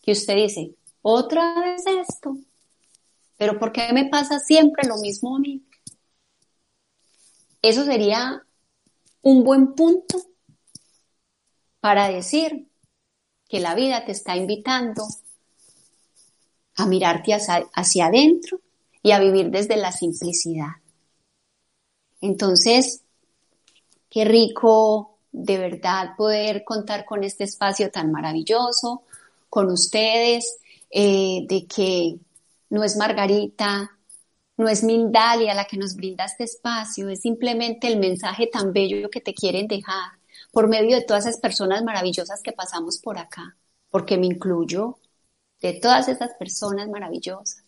[0.02, 0.72] Que usted dice,
[1.08, 2.36] otra vez esto,
[3.38, 5.64] pero ¿por qué me pasa siempre lo mismo a mí?
[7.62, 8.44] Eso sería
[9.22, 10.18] un buen punto
[11.80, 12.72] para decir
[13.48, 15.06] que la vida te está invitando
[16.76, 18.60] a mirarte hacia, hacia adentro
[19.04, 20.72] y a vivir desde la simplicidad.
[22.20, 23.04] Entonces,
[24.10, 29.04] qué rico de verdad poder contar con este espacio tan maravilloso,
[29.52, 32.16] con ustedes, eh, de que
[32.70, 33.92] no es Margarita,
[34.58, 39.10] no es Mindalia la que nos brinda este espacio, es simplemente el mensaje tan bello
[39.10, 40.12] que te quieren dejar
[40.52, 43.58] por medio de todas esas personas maravillosas que pasamos por acá,
[43.90, 45.00] porque me incluyo
[45.62, 47.64] de todas esas personas maravillosas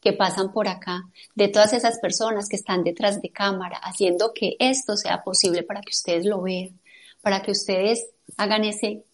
[0.00, 1.02] que pasan por acá,
[1.34, 5.80] de todas esas personas que están detrás de cámara, haciendo que esto sea posible para
[5.80, 6.80] que ustedes lo vean,
[7.20, 9.04] para que ustedes hagan ese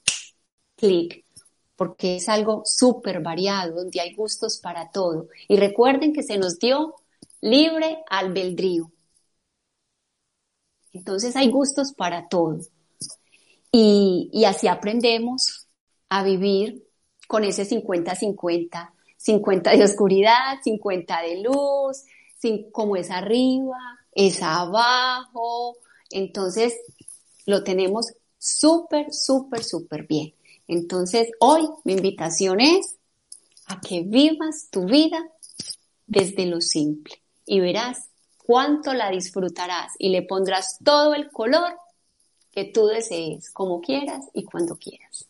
[0.77, 1.24] clic,
[1.77, 5.29] porque es algo súper variado, donde hay gustos para todo.
[5.49, 6.95] Y recuerden que se nos dio
[7.41, 8.91] libre albedrío.
[10.93, 12.59] Entonces hay gustos para todo.
[13.73, 15.67] Y, así aprendemos
[16.09, 16.87] a vivir
[17.27, 18.93] con ese 50-50.
[19.17, 22.05] 50 de oscuridad, 50 de luz,
[22.73, 23.77] como es arriba,
[24.13, 25.77] es abajo.
[26.11, 26.75] Entonces,
[27.47, 30.35] lo tenemos súper, súper, súper bien.
[30.67, 32.97] Entonces, hoy mi invitación es
[33.67, 35.19] a que vivas tu vida
[36.07, 38.09] desde lo simple y verás
[38.39, 41.77] cuánto la disfrutarás y le pondrás todo el color
[42.51, 45.27] que tú desees, como quieras y cuando quieras.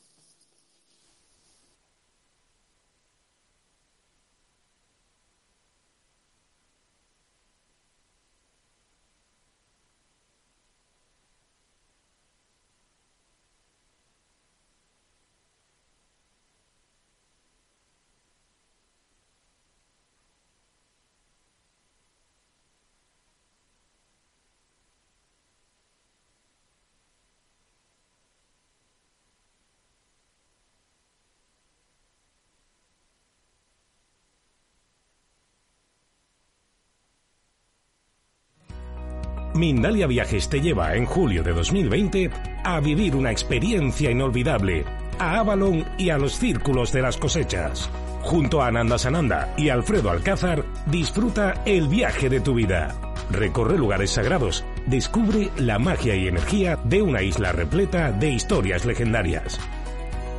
[39.54, 42.28] Mindalia Viajes te lleva en julio de 2020
[42.64, 44.84] a vivir una experiencia inolvidable
[45.20, 47.88] a Avalon y a los círculos de las cosechas.
[48.22, 52.96] Junto a Ananda Sananda y Alfredo Alcázar, disfruta el viaje de tu vida.
[53.30, 59.60] Recorre lugares sagrados, descubre la magia y energía de una isla repleta de historias legendarias.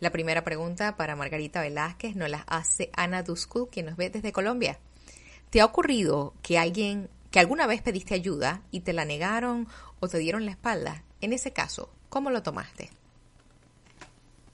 [0.01, 4.33] La primera pregunta para Margarita Velázquez nos la hace Ana Duskul, quien nos ve desde
[4.33, 4.81] Colombia.
[5.49, 9.69] ¿Te ha ocurrido que alguien, que alguna vez pediste ayuda y te la negaron
[10.01, 11.04] o te dieron la espalda?
[11.21, 12.91] En ese caso, ¿cómo lo tomaste?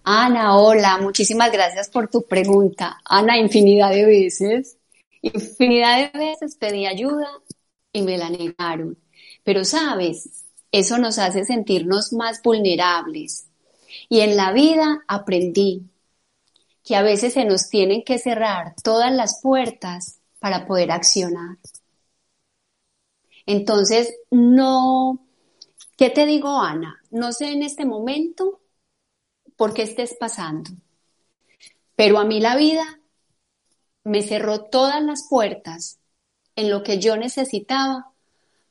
[0.05, 3.01] Ana, hola, muchísimas gracias por tu pregunta.
[3.05, 4.79] Ana, infinidad de veces,
[5.23, 7.29] infinidad de veces pedí ayuda
[7.93, 8.99] y me la negaron.
[9.45, 13.47] Pero sabes, eso nos hace sentirnos más vulnerables.
[14.09, 15.91] Y en la vida aprendí
[16.85, 21.59] que a veces se nos tienen que cerrar todas las puertas para poder accionar.
[23.47, 25.21] Entonces, no,
[26.01, 26.99] ¿Qué te digo, Ana?
[27.11, 28.63] No sé en este momento
[29.55, 30.71] por qué estés pasando,
[31.95, 33.01] pero a mí la vida
[34.05, 35.99] me cerró todas las puertas
[36.57, 38.13] en lo que yo necesitaba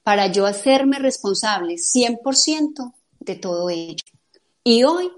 [0.01, 4.03] para yo hacerme responsable 100% de todo ello.
[4.63, 5.11] Y hoy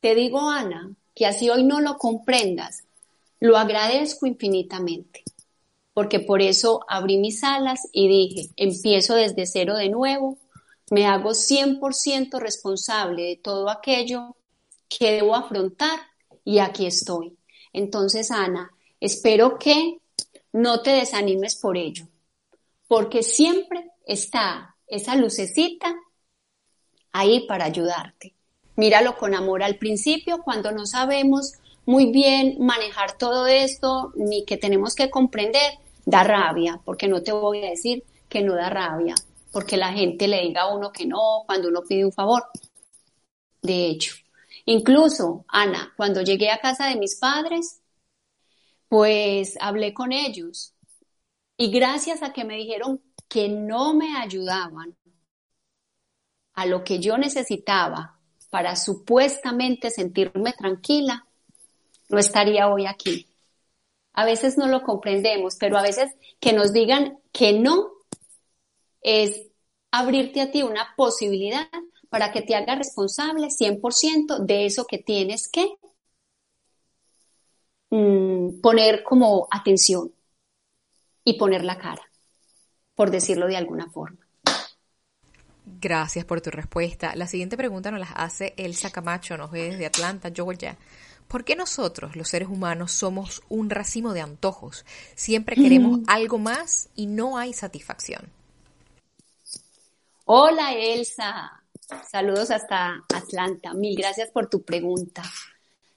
[0.00, 2.84] te digo, Ana, que así hoy no lo comprendas,
[3.40, 5.22] lo agradezco infinitamente,
[5.92, 10.38] porque por eso abrí mis alas y dije, empiezo desde cero de nuevo
[10.90, 14.36] me hago 100% responsable de todo aquello
[14.88, 15.98] que debo afrontar
[16.44, 17.38] y aquí estoy.
[17.72, 19.98] Entonces, Ana, espero que
[20.52, 22.06] no te desanimes por ello,
[22.88, 25.94] porque siempre está esa lucecita
[27.12, 28.34] ahí para ayudarte.
[28.74, 31.52] Míralo con amor al principio, cuando no sabemos
[31.86, 37.30] muy bien manejar todo esto, ni que tenemos que comprender, da rabia, porque no te
[37.30, 39.14] voy a decir que no da rabia,
[39.52, 42.44] porque la gente le diga a uno que no cuando uno pide un favor.
[43.62, 44.14] De hecho,
[44.64, 47.80] incluso, Ana, cuando llegué a casa de mis padres,
[48.88, 50.74] pues hablé con ellos
[51.56, 54.96] y gracias a que me dijeron que no me ayudaban
[56.54, 58.18] a lo que yo necesitaba
[58.50, 61.26] para supuestamente sentirme tranquila,
[62.08, 63.26] no estaría hoy aquí.
[64.12, 67.92] A veces no lo comprendemos, pero a veces que nos digan que no
[69.00, 69.50] es
[69.90, 71.68] abrirte a ti una posibilidad
[72.08, 75.76] para que te hagas responsable 100% de eso que tienes que
[77.90, 80.12] mm, poner como atención
[81.24, 82.02] y poner la cara,
[82.94, 84.18] por decirlo de alguna forma.
[85.80, 87.14] Gracias por tu respuesta.
[87.14, 90.76] La siguiente pregunta nos la hace Elsa Camacho, nos ve desde Atlanta, Georgia.
[91.28, 94.84] ¿Por qué nosotros, los seres humanos, somos un racimo de antojos?
[95.14, 98.39] Siempre queremos algo más y no hay satisfacción.
[100.32, 101.60] Hola Elsa,
[102.08, 103.74] saludos hasta Atlanta.
[103.74, 105.24] Mil gracias por tu pregunta.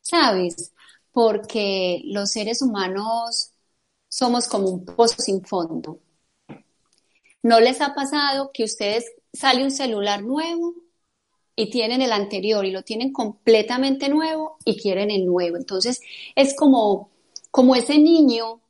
[0.02, 0.74] Sabes,
[1.12, 3.52] porque los seres humanos
[4.10, 6.00] somos como un pozo sin fondo.
[7.44, 10.74] ¿No les ha pasado que ustedes sale un celular nuevo
[11.56, 15.58] y tienen el anterior y lo tienen completamente nuevo y quieren el nuevo?
[15.58, 16.02] Entonces
[16.36, 17.12] es como,
[17.52, 18.62] como ese niño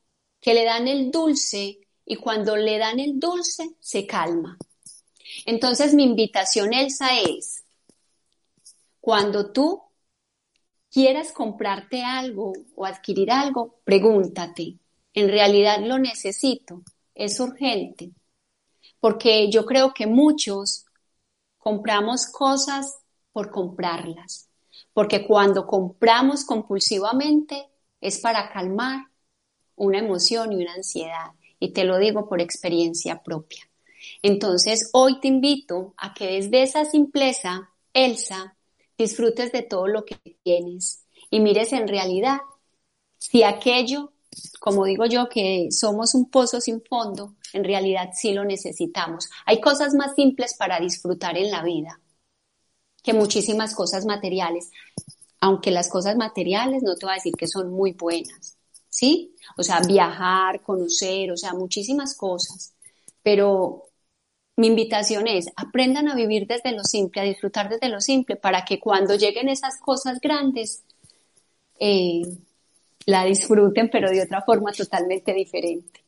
[0.41, 4.57] que le dan el dulce y cuando le dan el dulce se calma
[5.45, 7.63] entonces mi invitación, Elsa, es,
[8.99, 9.81] cuando tú
[10.89, 14.77] quieras comprarte algo o adquirir algo, pregúntate,
[15.13, 16.83] ¿en realidad lo necesito?
[17.15, 18.11] ¿Es urgente?
[18.99, 20.85] Porque yo creo que muchos
[21.57, 22.99] compramos cosas
[23.31, 24.49] por comprarlas,
[24.93, 27.69] porque cuando compramos compulsivamente
[27.99, 29.07] es para calmar
[29.75, 33.67] una emoción y una ansiedad, y te lo digo por experiencia propia.
[34.21, 38.55] Entonces, hoy te invito a que desde esa simpleza, Elsa,
[38.97, 42.39] disfrutes de todo lo que tienes y mires en realidad
[43.17, 44.13] si aquello,
[44.59, 49.29] como digo yo, que somos un pozo sin fondo, en realidad sí lo necesitamos.
[49.45, 51.99] Hay cosas más simples para disfrutar en la vida
[53.03, 54.71] que muchísimas cosas materiales.
[55.41, 58.57] aunque las cosas materiales no te voy a decir que son muy buenas,
[58.89, 59.35] ¿sí?
[59.57, 62.73] O sea, viajar, conocer, o sea, muchísimas cosas.
[63.21, 63.89] Pero
[64.55, 68.63] mi invitación es, aprendan a vivir desde lo simple, a disfrutar desde lo simple, para
[68.65, 70.83] que cuando lleguen esas cosas grandes,
[71.79, 72.21] eh,
[73.05, 76.03] la disfruten, pero de otra forma totalmente diferente.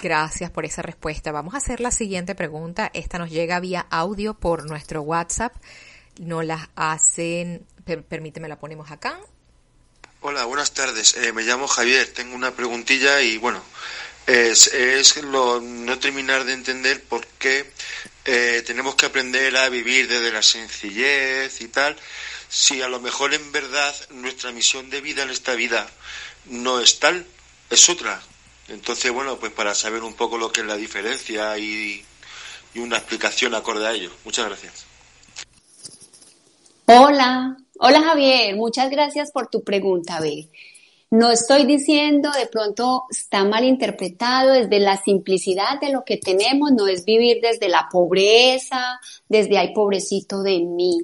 [0.00, 1.32] Gracias por esa respuesta.
[1.32, 2.90] Vamos a hacer la siguiente pregunta.
[2.94, 5.54] Esta nos llega vía audio por nuestro WhatsApp.
[6.20, 7.66] No las hacen,
[8.08, 9.18] permíteme, la ponemos acá.
[10.20, 11.16] Hola, buenas tardes.
[11.16, 12.12] Eh, me llamo Javier.
[12.12, 13.60] Tengo una preguntilla y bueno,
[14.28, 17.64] es, es lo, no terminar de entender por qué
[18.26, 21.96] eh, tenemos que aprender a vivir desde la sencillez y tal,
[22.46, 25.88] si a lo mejor en verdad nuestra misión de vida en esta vida
[26.44, 27.24] no es tal,
[27.70, 28.20] es otra.
[28.68, 32.04] Entonces, bueno, pues para saber un poco lo que es la diferencia y,
[32.74, 34.12] y una explicación acorde a ello.
[34.26, 34.84] Muchas gracias.
[36.84, 40.16] Hola, hola Javier, muchas gracias por tu pregunta.
[40.16, 40.44] A ver,
[41.10, 46.72] no estoy diciendo, de pronto está mal interpretado desde la simplicidad de lo que tenemos,
[46.72, 51.00] no es vivir desde la pobreza, desde ay pobrecito de mí.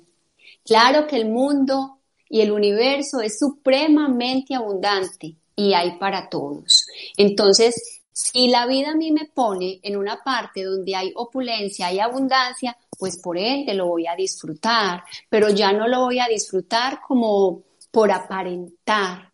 [0.64, 6.86] Claro que el mundo y el universo es supremamente abundante y hay para todos.
[7.16, 11.98] Entonces, si la vida a mí me pone en una parte donde hay opulencia, hay
[11.98, 17.00] abundancia, pues por ende lo voy a disfrutar, pero ya no lo voy a disfrutar
[17.06, 19.33] como por aparentar,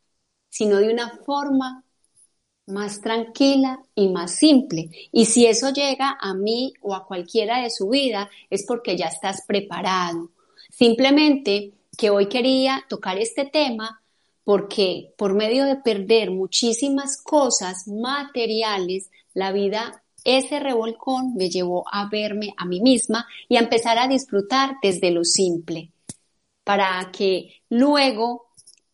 [0.50, 1.84] sino de una forma
[2.66, 4.90] más tranquila y más simple.
[5.12, 9.06] Y si eso llega a mí o a cualquiera de su vida, es porque ya
[9.06, 10.30] estás preparado.
[10.70, 14.00] Simplemente que hoy quería tocar este tema
[14.44, 22.08] porque por medio de perder muchísimas cosas materiales, la vida, ese revolcón me llevó a
[22.08, 25.92] verme a mí misma y a empezar a disfrutar desde lo simple,
[26.64, 28.49] para que luego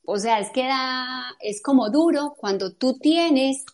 [0.06, 3.64] o sea, es que da, es como duro cuando tú tienes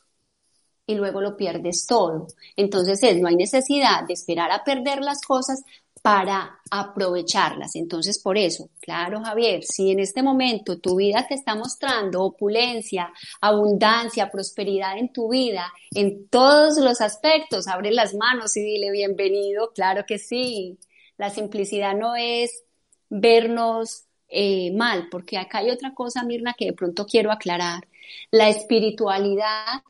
[0.87, 2.27] y luego lo pierdes todo.
[2.57, 5.63] Entonces es, no hay necesidad de esperar a perder las cosas
[6.03, 7.77] para aprovecharlas.
[7.77, 13.13] Entonces, por eso, claro, Javier, si en este momento tu vida te está mostrando opulencia,
[13.41, 19.71] abundancia, prosperidad en tu vida, en todos los aspectos, abre las manos y dile bienvenido,
[19.73, 20.79] claro que sí.
[21.19, 22.65] La simplicidad no es
[23.09, 27.87] vernos eh, mal, porque acá hay otra cosa, Mirna, que de pronto quiero aclarar.
[28.31, 29.83] La espiritualidad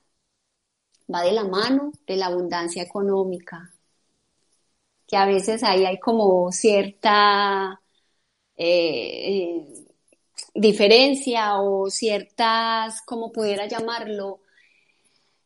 [1.13, 3.73] va de la mano de la abundancia económica,
[5.07, 7.81] que a veces ahí hay como cierta
[8.57, 9.67] eh,
[10.55, 14.41] diferencia o ciertas, como pudiera llamarlo,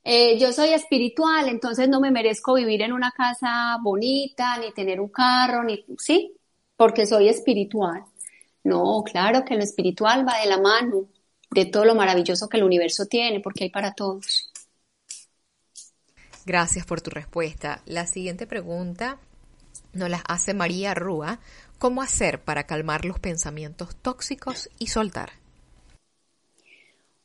[0.09, 5.01] eh, yo soy espiritual, entonces no me merezco vivir en una casa bonita, ni tener
[5.01, 6.33] un carro, ni, sí,
[6.77, 8.05] porque soy espiritual.
[8.67, 11.07] No, claro que lo espiritual va de la mano
[11.53, 14.53] de todo lo maravilloso que el universo tiene, porque hay para todos.
[16.45, 17.81] Gracias por tu respuesta.
[17.87, 19.21] La siguiente pregunta
[19.93, 21.39] nos la hace María Rúa.
[21.79, 25.31] ¿Cómo hacer para calmar los pensamientos tóxicos y soltar?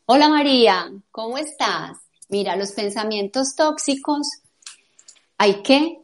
[0.06, 1.98] Hola María, ¿cómo estás?
[2.30, 4.28] Mira, los pensamientos tóxicos
[5.40, 6.04] hay que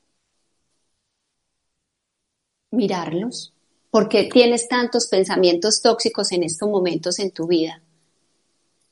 [2.71, 3.53] mirarlos,
[3.89, 7.81] ¿Por qué tienes tantos pensamientos tóxicos en estos momentos en tu vida?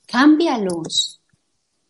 [0.08, 1.20] Cámbialos.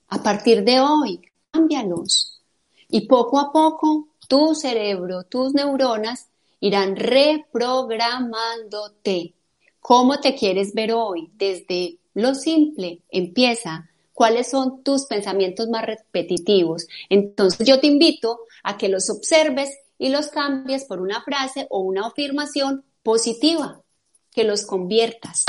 [0.10, 2.42] A partir de hoy, cámbialos.
[2.90, 6.30] Y poco a poco, tu cerebro, tus neuronas
[6.60, 9.36] irán reprogramándote.
[9.80, 11.30] ¿Cómo te quieres ver hoy?
[11.36, 13.88] Desde lo simple, empieza.
[14.14, 16.88] ¿Cuáles son tus pensamientos más repetitivos?
[17.10, 21.82] Entonces yo te invito a que los observes y los cambies por una frase o
[21.82, 23.84] una afirmación positiva,
[24.32, 25.46] que los conviertas.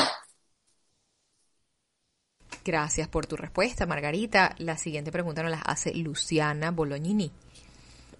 [2.62, 4.54] Gracias por tu respuesta, Margarita.
[4.58, 7.30] La siguiente pregunta nos la hace Luciana Bolognini.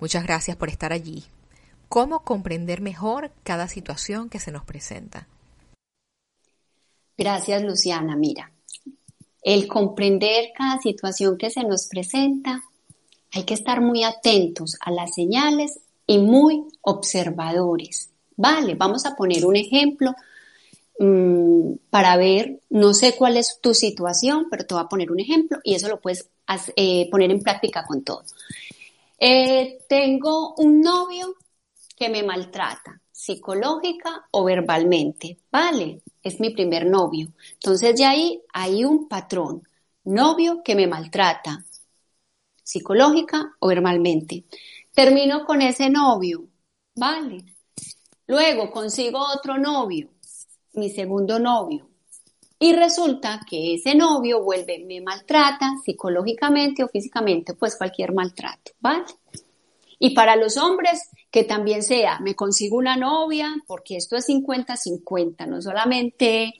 [0.00, 1.24] Muchas gracias por estar allí.
[1.90, 5.28] ¿Cómo comprender mejor cada situación que se nos presenta?
[7.18, 8.16] Gracias, Luciana.
[8.16, 8.50] Mira,
[9.42, 12.62] el comprender cada situación que se nos presenta,
[13.32, 18.15] hay que estar muy atentos a las señales y muy observadores.
[18.36, 20.14] Vale, vamos a poner un ejemplo
[20.98, 25.20] mm, para ver, no sé cuál es tu situación, pero te voy a poner un
[25.20, 26.30] ejemplo y eso lo puedes
[26.76, 28.24] eh, poner en práctica con todo.
[29.18, 31.34] Eh, tengo un novio
[31.96, 36.02] que me maltrata, psicológica o verbalmente, ¿vale?
[36.22, 37.28] Es mi primer novio.
[37.54, 39.62] Entonces ya ahí hay un patrón,
[40.04, 41.64] novio que me maltrata,
[42.62, 44.44] psicológica o verbalmente.
[44.94, 46.48] Termino con ese novio,
[46.94, 47.44] ¿vale?
[48.26, 50.08] Luego consigo otro novio,
[50.74, 51.88] mi segundo novio.
[52.58, 59.04] Y resulta que ese novio vuelve, me maltrata psicológicamente o físicamente, pues cualquier maltrato, ¿vale?
[59.98, 65.46] Y para los hombres, que también sea, me consigo una novia, porque esto es 50-50,
[65.46, 66.54] no solamente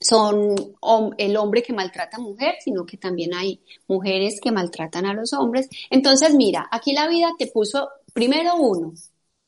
[0.00, 0.54] son
[1.16, 5.32] el hombre que maltrata a mujer, sino que también hay mujeres que maltratan a los
[5.32, 5.68] hombres.
[5.90, 8.92] Entonces, mira, aquí la vida te puso primero uno,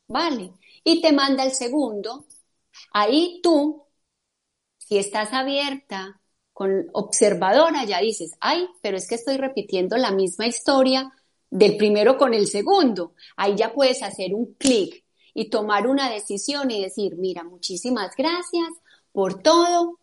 [0.09, 0.53] ¿vale?
[0.85, 2.27] Y te manda el segundo.
[2.93, 3.85] Ahí tú,
[4.79, 6.21] si estás abierta,
[6.53, 11.13] con observadora, ya dices, ay, pero es que estoy repitiendo la misma historia
[11.51, 13.15] del primero con el segundo.
[13.37, 15.05] Ahí ya puedes hacer un clic
[15.35, 18.69] y tomar una decisión y decir, mira, muchísimas gracias
[19.13, 19.99] por todo,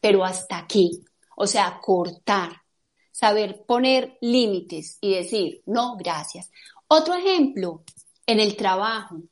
[0.00, 1.04] pero hasta aquí.
[1.36, 2.62] O sea, cortar,
[3.12, 6.50] saber poner límites y decir, no, gracias.
[6.88, 7.84] Otro ejemplo,
[8.26, 9.22] en el trabajo.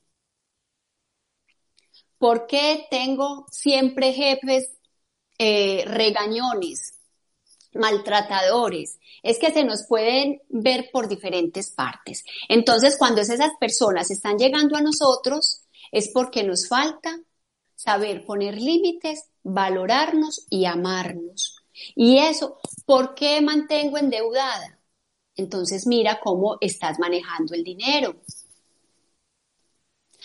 [2.22, 4.70] ¿Por qué tengo siempre jefes
[5.38, 7.00] eh, regañones,
[7.74, 9.00] maltratadores?
[9.24, 12.24] es que se nos pueden ver por diferentes partes.
[12.48, 17.20] Entonces, cuando esas personas están llegando a nosotros, es porque nos falta
[17.74, 21.56] saber poner límites, valorarnos y amarnos.
[21.94, 24.78] Y eso, ¿por qué mantengo endeudada?
[25.34, 28.22] Entonces mira cómo estás manejando el dinero.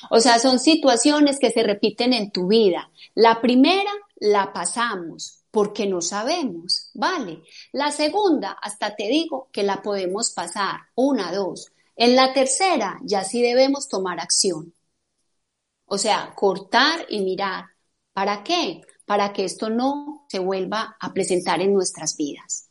[0.10, 2.92] O sea, son situaciones que se repiten en tu vida.
[3.16, 7.44] La primera la pasamos, porque no sabemos, ¿vale?
[7.72, 11.72] La segunda, hasta te digo que la podemos pasar, una, dos.
[11.96, 14.74] En la tercera, ya sí debemos tomar acción.
[15.86, 17.66] O sea, cortar y mirar.
[18.14, 18.82] ¿Para qué?
[19.06, 22.67] Para que esto no se vuelva a presentar en nuestras vidas.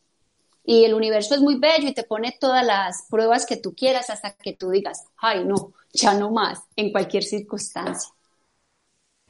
[0.67, 4.11] Y el universo es muy bello y te pone todas las pruebas que tú quieras
[4.11, 8.11] hasta que tú digas, ay, no, ya no más, en cualquier circunstancia.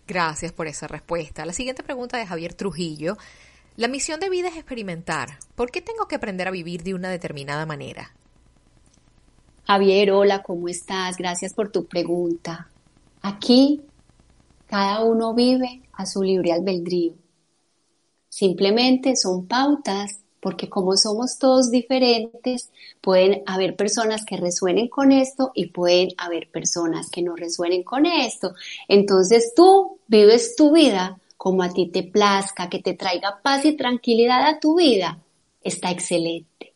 [0.06, 1.44] Gracias por esa respuesta.
[1.44, 3.18] La siguiente pregunta de Javier Trujillo
[3.76, 5.38] la misión de vida es experimentar.
[5.54, 8.14] ¿Por qué tengo que aprender a vivir de una determinada manera?
[9.64, 11.18] Javier, hola, ¿cómo estás?
[11.18, 12.70] Gracias por tu pregunta.
[13.20, 13.82] Aquí
[14.66, 17.12] cada uno vive a su libre albedrío.
[18.30, 22.70] Simplemente son pautas porque como somos todos diferentes,
[23.00, 28.06] pueden haber personas que resuenen con esto y pueden haber personas que no resuenen con
[28.06, 28.52] esto.
[28.86, 33.76] Entonces tú vives tu vida como a ti te plazca, que te traiga paz y
[33.76, 35.18] tranquilidad a tu vida,
[35.64, 36.74] está excelente.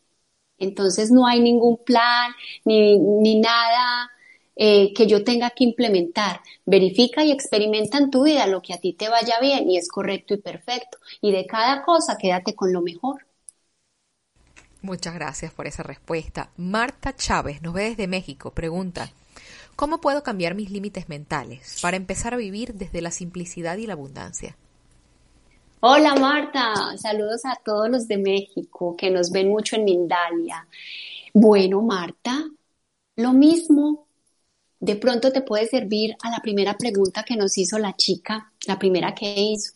[0.57, 2.33] Entonces no hay ningún plan
[2.65, 4.11] ni, ni nada
[4.57, 6.41] eh, que yo tenga que implementar.
[6.65, 9.87] Verifica y experimenta en tu vida lo que a ti te vaya bien y es
[9.87, 10.97] correcto y perfecto.
[11.21, 13.30] Y de cada cosa quédate con lo mejor.
[14.81, 16.49] Muchas gracias por esa respuesta.
[16.57, 18.51] Marta Chávez nos ve desde México.
[18.51, 19.11] Pregunta,
[19.75, 23.93] ¿Cómo puedo cambiar mis límites mentales para empezar a vivir desde la simplicidad y la
[23.93, 24.55] abundancia?
[25.79, 30.67] Hola Marta, saludos a todos los de México que nos ven mucho en Mindalia.
[31.33, 32.45] Bueno, Marta,
[33.15, 34.05] lo mismo
[34.79, 38.77] de pronto te puede servir a la primera pregunta que nos hizo la chica, la
[38.77, 39.73] primera que hizo.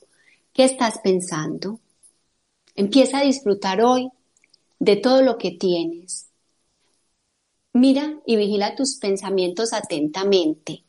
[0.53, 1.79] ¿Qué estás pensando?
[2.75, 4.09] Empieza a disfrutar hoy
[4.85, 6.29] de todo lo que tienes.
[7.73, 10.85] Mira y vigila tus pensamientos atentamente.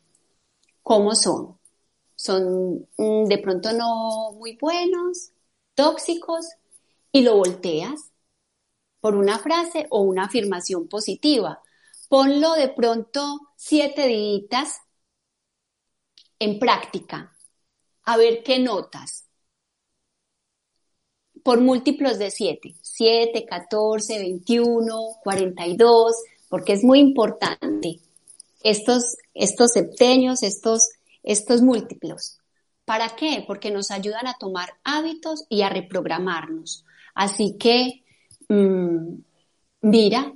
[0.82, 1.58] ¿Cómo son?
[2.14, 5.30] ¿Son mm, de pronto no muy buenos,
[5.74, 6.46] tóxicos?
[7.10, 8.12] Y lo volteas
[9.00, 11.62] por una frase o una afirmación positiva.
[12.10, 14.82] Ponlo de pronto siete días
[16.38, 17.34] en práctica.
[18.04, 19.25] A ver qué notas.
[21.46, 22.74] Por múltiplos de siete.
[22.82, 26.16] Siete, catorce, veintiuno, cuarenta y dos
[26.48, 28.00] porque es muy importante
[28.64, 30.88] estos, estos septeños, estos,
[31.22, 32.40] estos múltiplos.
[32.84, 33.44] ¿Para qué?
[33.46, 36.84] Porque nos ayudan a tomar hábitos y a reprogramarnos.
[37.14, 38.02] Así que
[38.48, 39.14] mm,
[39.82, 40.32] mira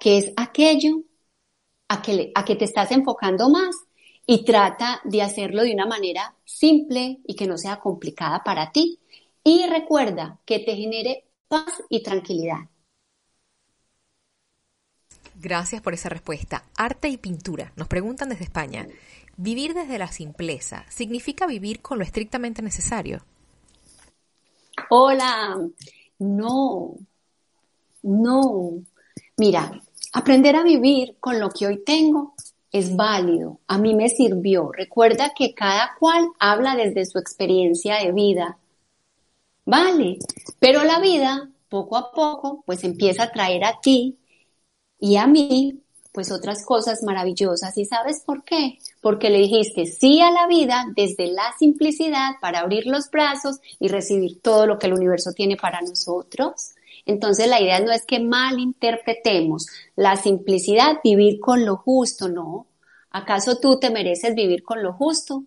[0.00, 1.04] qué es aquello
[1.86, 3.76] a que, a que te estás enfocando más
[4.26, 8.98] y trata de hacerlo de una manera simple y que no sea complicada para ti.
[9.50, 12.68] Y recuerda que te genere paz y tranquilidad.
[15.40, 16.64] Gracias por esa respuesta.
[16.76, 17.72] Arte y pintura.
[17.74, 18.86] Nos preguntan desde España.
[19.38, 23.22] ¿Vivir desde la simpleza significa vivir con lo estrictamente necesario?
[24.90, 25.56] Hola.
[26.18, 26.96] No.
[28.02, 28.72] No.
[29.38, 29.80] Mira,
[30.12, 32.34] aprender a vivir con lo que hoy tengo
[32.70, 33.60] es válido.
[33.66, 34.72] A mí me sirvió.
[34.72, 38.58] Recuerda que cada cual habla desde su experiencia de vida.
[39.68, 40.18] Vale.
[40.58, 44.18] Pero la vida, poco a poco, pues empieza a traer a ti
[44.98, 47.76] y a mí pues otras cosas maravillosas.
[47.76, 48.78] ¿Y sabes por qué?
[49.02, 53.88] Porque le dijiste sí a la vida desde la simplicidad para abrir los brazos y
[53.88, 56.70] recibir todo lo que el universo tiene para nosotros.
[57.04, 59.66] Entonces la idea no es que malinterpretemos
[59.96, 62.66] la simplicidad, vivir con lo justo, no.
[63.10, 65.44] ¿Acaso tú te mereces vivir con lo justo?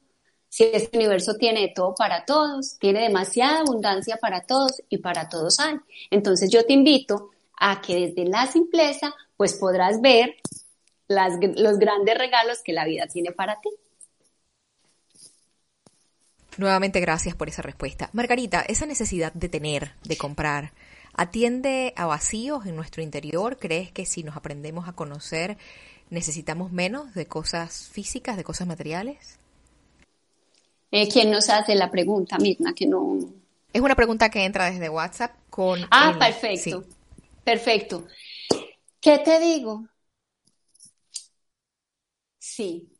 [0.51, 5.61] Si este universo tiene todo para todos, tiene demasiada abundancia para todos y para todos
[5.61, 5.77] hay.
[6.09, 10.35] Entonces yo te invito a que desde la simpleza pues podrás ver
[11.07, 13.69] los grandes regalos que la vida tiene para ti.
[16.57, 18.09] Nuevamente gracias por esa respuesta.
[18.11, 20.73] Margarita, esa necesidad de tener, de comprar,
[21.13, 23.57] ¿atiende a vacíos en nuestro interior?
[23.57, 25.57] ¿Crees que si nos aprendemos a conocer
[26.09, 29.39] necesitamos menos de cosas físicas, de cosas materiales?
[30.91, 32.73] Eh, ¿Quién nos hace la pregunta misma?
[32.73, 33.17] Que no...
[33.71, 35.79] Es una pregunta que entra desde WhatsApp con...
[35.89, 36.83] Ah, perfecto.
[37.43, 38.05] Perfecto.
[38.99, 39.85] ¿Qué te digo?
[42.39, 42.91] Sí.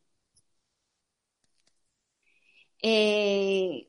[2.81, 3.87] Eh,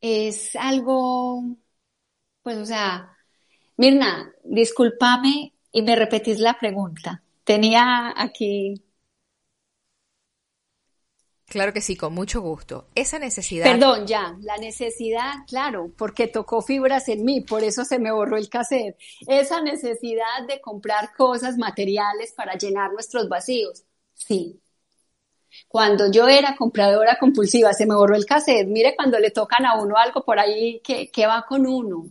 [0.00, 1.56] es algo,
[2.42, 3.16] pues, o sea,
[3.76, 7.22] Mirna, discúlpame y me repetís la pregunta.
[7.44, 8.82] Tenía aquí
[11.46, 12.86] Claro que sí, con mucho gusto.
[12.94, 13.64] Esa necesidad.
[13.64, 18.36] Perdón, ya, la necesidad, claro, porque tocó fibras en mí, por eso se me borró
[18.36, 18.96] el cassette.
[19.26, 23.84] Esa necesidad de comprar cosas materiales para llenar nuestros vacíos.
[24.14, 24.60] Sí.
[25.68, 28.66] Cuando yo era compradora compulsiva, se me borró el cassette.
[28.66, 32.06] Mire cuando le tocan a uno algo por ahí que, que va con uno.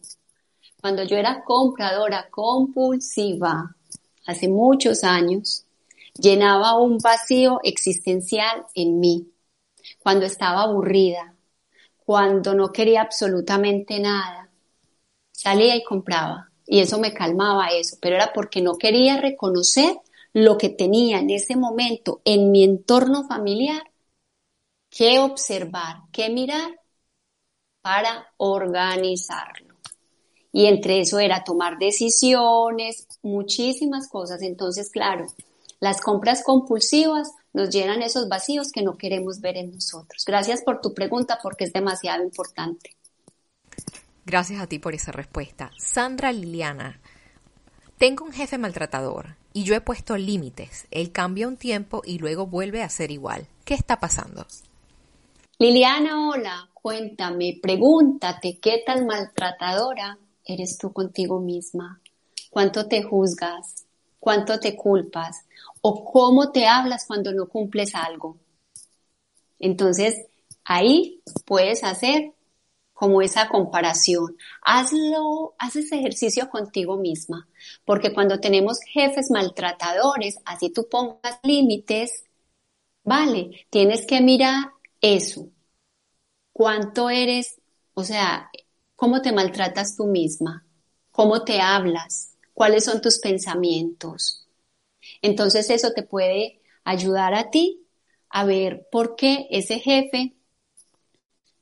[0.80, 3.76] Cuando yo era compradora compulsiva,
[4.26, 5.63] hace muchos años,
[6.16, 9.32] llenaba un vacío existencial en mí
[10.00, 11.36] cuando estaba aburrida,
[11.98, 14.50] cuando no quería absolutamente nada,
[15.32, 16.50] salía y compraba.
[16.66, 19.98] Y eso me calmaba eso, pero era porque no quería reconocer
[20.32, 23.84] lo que tenía en ese momento en mi entorno familiar,
[24.90, 26.80] que observar, que mirar
[27.82, 29.76] para organizarlo.
[30.52, 34.42] Y entre eso era tomar decisiones, muchísimas cosas.
[34.42, 35.26] Entonces, claro,
[35.84, 40.24] las compras compulsivas nos llenan esos vacíos que no queremos ver en nosotros.
[40.26, 42.96] Gracias por tu pregunta porque es demasiado importante.
[44.26, 45.72] Gracias a ti por esa respuesta.
[45.78, 47.02] Sandra Liliana,
[47.98, 50.88] tengo un jefe maltratador y yo he puesto límites.
[50.90, 53.46] Él cambia un tiempo y luego vuelve a ser igual.
[53.66, 54.48] ¿Qué está pasando?
[55.60, 62.00] Liliana, hola, cuéntame, pregúntate, ¿qué tan maltratadora eres tú contigo misma?
[62.50, 63.84] ¿Cuánto te juzgas?
[64.22, 65.44] ¿Cuánto te culpas?
[65.86, 68.40] O cómo te hablas cuando no cumples algo.
[69.60, 70.28] Entonces,
[70.64, 72.34] ahí puedes hacer
[72.94, 74.38] como esa comparación.
[74.62, 77.50] Hazlo, haz ese ejercicio contigo misma,
[77.86, 82.24] porque cuando tenemos jefes maltratadores, así tú pongas límites,
[83.04, 84.72] vale, tienes que mirar
[85.02, 85.50] eso.
[86.54, 87.62] ¿Cuánto eres?
[87.94, 88.50] O sea,
[88.96, 90.66] ¿cómo te maltratas tú misma?
[91.12, 92.38] ¿Cómo te hablas?
[92.54, 94.43] ¿Cuáles son tus pensamientos?
[95.22, 97.86] Entonces eso te puede ayudar a ti
[98.30, 100.36] a ver por qué ese jefe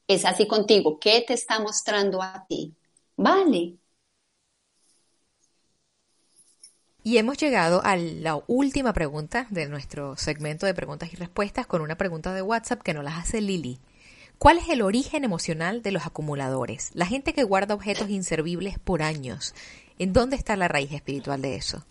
[0.07, 2.73] es así contigo, qué te está mostrando a ti.
[3.15, 3.77] Vale.
[7.03, 11.81] Y hemos llegado a la última pregunta de nuestro segmento de preguntas y respuestas con
[11.81, 13.79] una pregunta de WhatsApp que nos las hace Lili.
[14.37, 16.91] ¿Cuál es el origen emocional de los acumuladores?
[16.93, 19.53] La gente que guarda objetos inservibles por años.
[19.97, 21.83] ¿En dónde está la raíz espiritual de eso?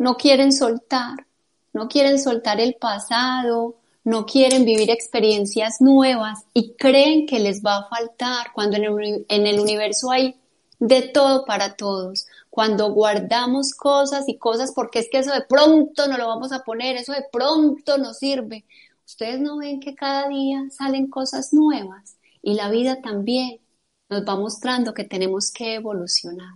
[0.00, 1.26] No quieren soltar,
[1.74, 7.76] no quieren soltar el pasado, no quieren vivir experiencias nuevas y creen que les va
[7.76, 10.40] a faltar cuando en el, universo hay
[10.78, 12.26] de todo para todos.
[12.48, 16.64] Cuando guardamos cosas y cosas porque es que eso de pronto no lo vamos a
[16.64, 18.64] poner, eso de pronto nos sirve.
[19.04, 23.60] Ustedes no ven que cada día salen cosas nuevas y la vida también
[24.08, 26.54] nos va mostrando que tenemos que evolucionar.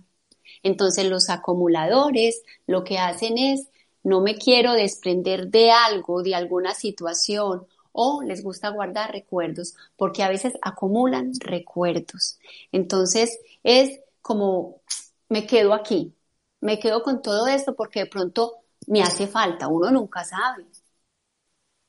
[0.65, 3.69] Entonces los acumuladores lo que hacen es,
[4.03, 10.23] no me quiero desprender de algo, de alguna situación, o les gusta guardar recuerdos, porque
[10.23, 12.39] a veces acumulan recuerdos.
[12.71, 14.81] Entonces es como,
[15.29, 16.15] me quedo aquí,
[16.61, 20.65] me quedo con todo esto porque de pronto me hace falta, uno nunca sabe.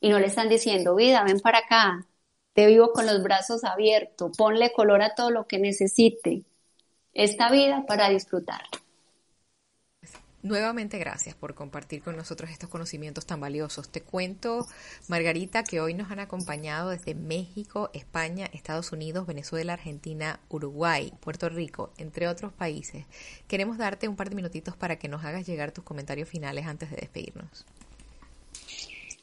[0.00, 2.06] Y no le están diciendo, vida, ven para acá,
[2.52, 6.44] te vivo con los brazos abiertos, ponle color a todo lo que necesite
[7.16, 8.62] esta vida para disfrutar.
[10.42, 13.88] Nuevamente gracias por compartir con nosotros estos conocimientos tan valiosos.
[13.88, 14.64] Te cuento,
[15.08, 21.48] Margarita, que hoy nos han acompañado desde México, España, Estados Unidos, Venezuela, Argentina, Uruguay, Puerto
[21.48, 23.06] Rico, entre otros países.
[23.48, 26.90] Queremos darte un par de minutitos para que nos hagas llegar tus comentarios finales antes
[26.90, 27.66] de despedirnos.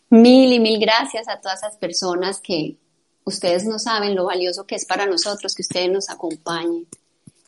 [0.09, 2.75] Mil y mil gracias a todas esas personas que
[3.23, 6.85] ustedes no saben lo valioso que es para nosotros que ustedes nos acompañen.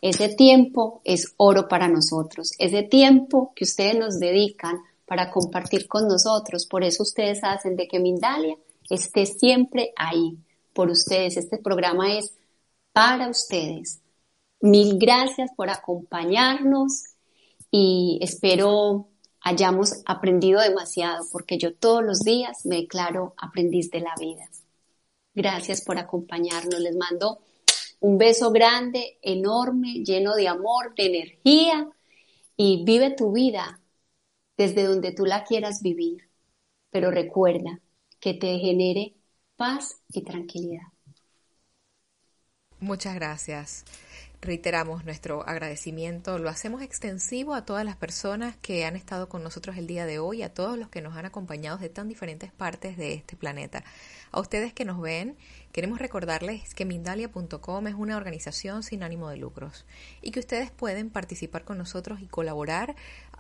[0.08, 6.08] Ese tiempo es oro para nosotros, ese tiempo que ustedes nos dedican para compartir con
[6.08, 8.56] nosotros, por eso ustedes hacen de que Mindalia
[8.88, 10.38] esté siempre ahí,
[10.74, 11.38] por ustedes.
[11.38, 12.36] Este programa es
[12.94, 14.00] para ustedes.
[14.62, 17.06] Mil gracias por acompañarnos
[17.72, 19.08] y espero
[19.42, 24.48] hayamos aprendido demasiado, porque yo todos los días me declaro aprendiz de la vida.
[25.34, 26.80] Gracias por acompañarnos.
[26.80, 27.40] Les mando
[28.06, 31.90] un beso grande, enorme, lleno de amor, de energía
[32.56, 33.82] y vive tu vida
[34.58, 36.30] desde donde tú la quieras vivir.
[36.92, 37.82] Pero recuerda
[38.20, 39.16] que te genere
[39.58, 40.95] paz y tranquilidad.
[42.82, 43.86] Muchas gracias.
[44.42, 49.78] Reiteramos nuestro agradecimiento, lo hacemos extensivo a todas las personas que han estado con nosotros
[49.78, 52.98] el día de hoy, a todos los que nos han acompañado de tan diferentes partes
[52.98, 53.84] de este planeta.
[54.32, 55.38] A ustedes que nos ven,
[55.72, 59.86] queremos recordarles que Mindalia.com es una organización sin ánimo de lucros
[60.22, 62.96] y que ustedes pueden participar con nosotros y colaborar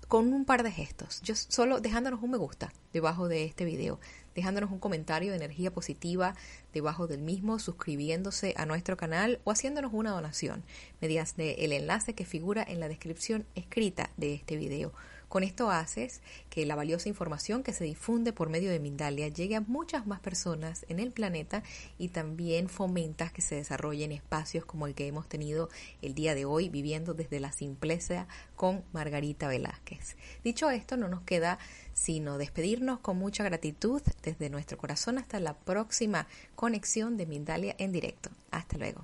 [0.07, 3.99] con un par de gestos, yo solo dejándonos un me gusta debajo de este video,
[4.36, 6.36] dejándonos un comentario de energía positiva
[6.73, 10.63] debajo del mismo, suscribiéndose a nuestro canal o haciéndonos una donación
[11.01, 14.93] mediante el enlace que figura en la descripción escrita de este video.
[15.30, 19.55] Con esto haces que la valiosa información que se difunde por medio de Mindalia llegue
[19.55, 21.63] a muchas más personas en el planeta
[21.97, 25.69] y también fomentas que se desarrollen espacios como el que hemos tenido
[26.01, 30.15] el día de hoy viviendo desde la simpleza con Margarita Velázquez.
[30.43, 31.59] Dicho esto, no nos queda
[31.93, 37.91] sino despedirnos con mucha gratitud desde nuestro corazón hasta la próxima conexión de Mindalia en
[37.91, 38.30] directo.
[38.51, 39.03] Hasta luego.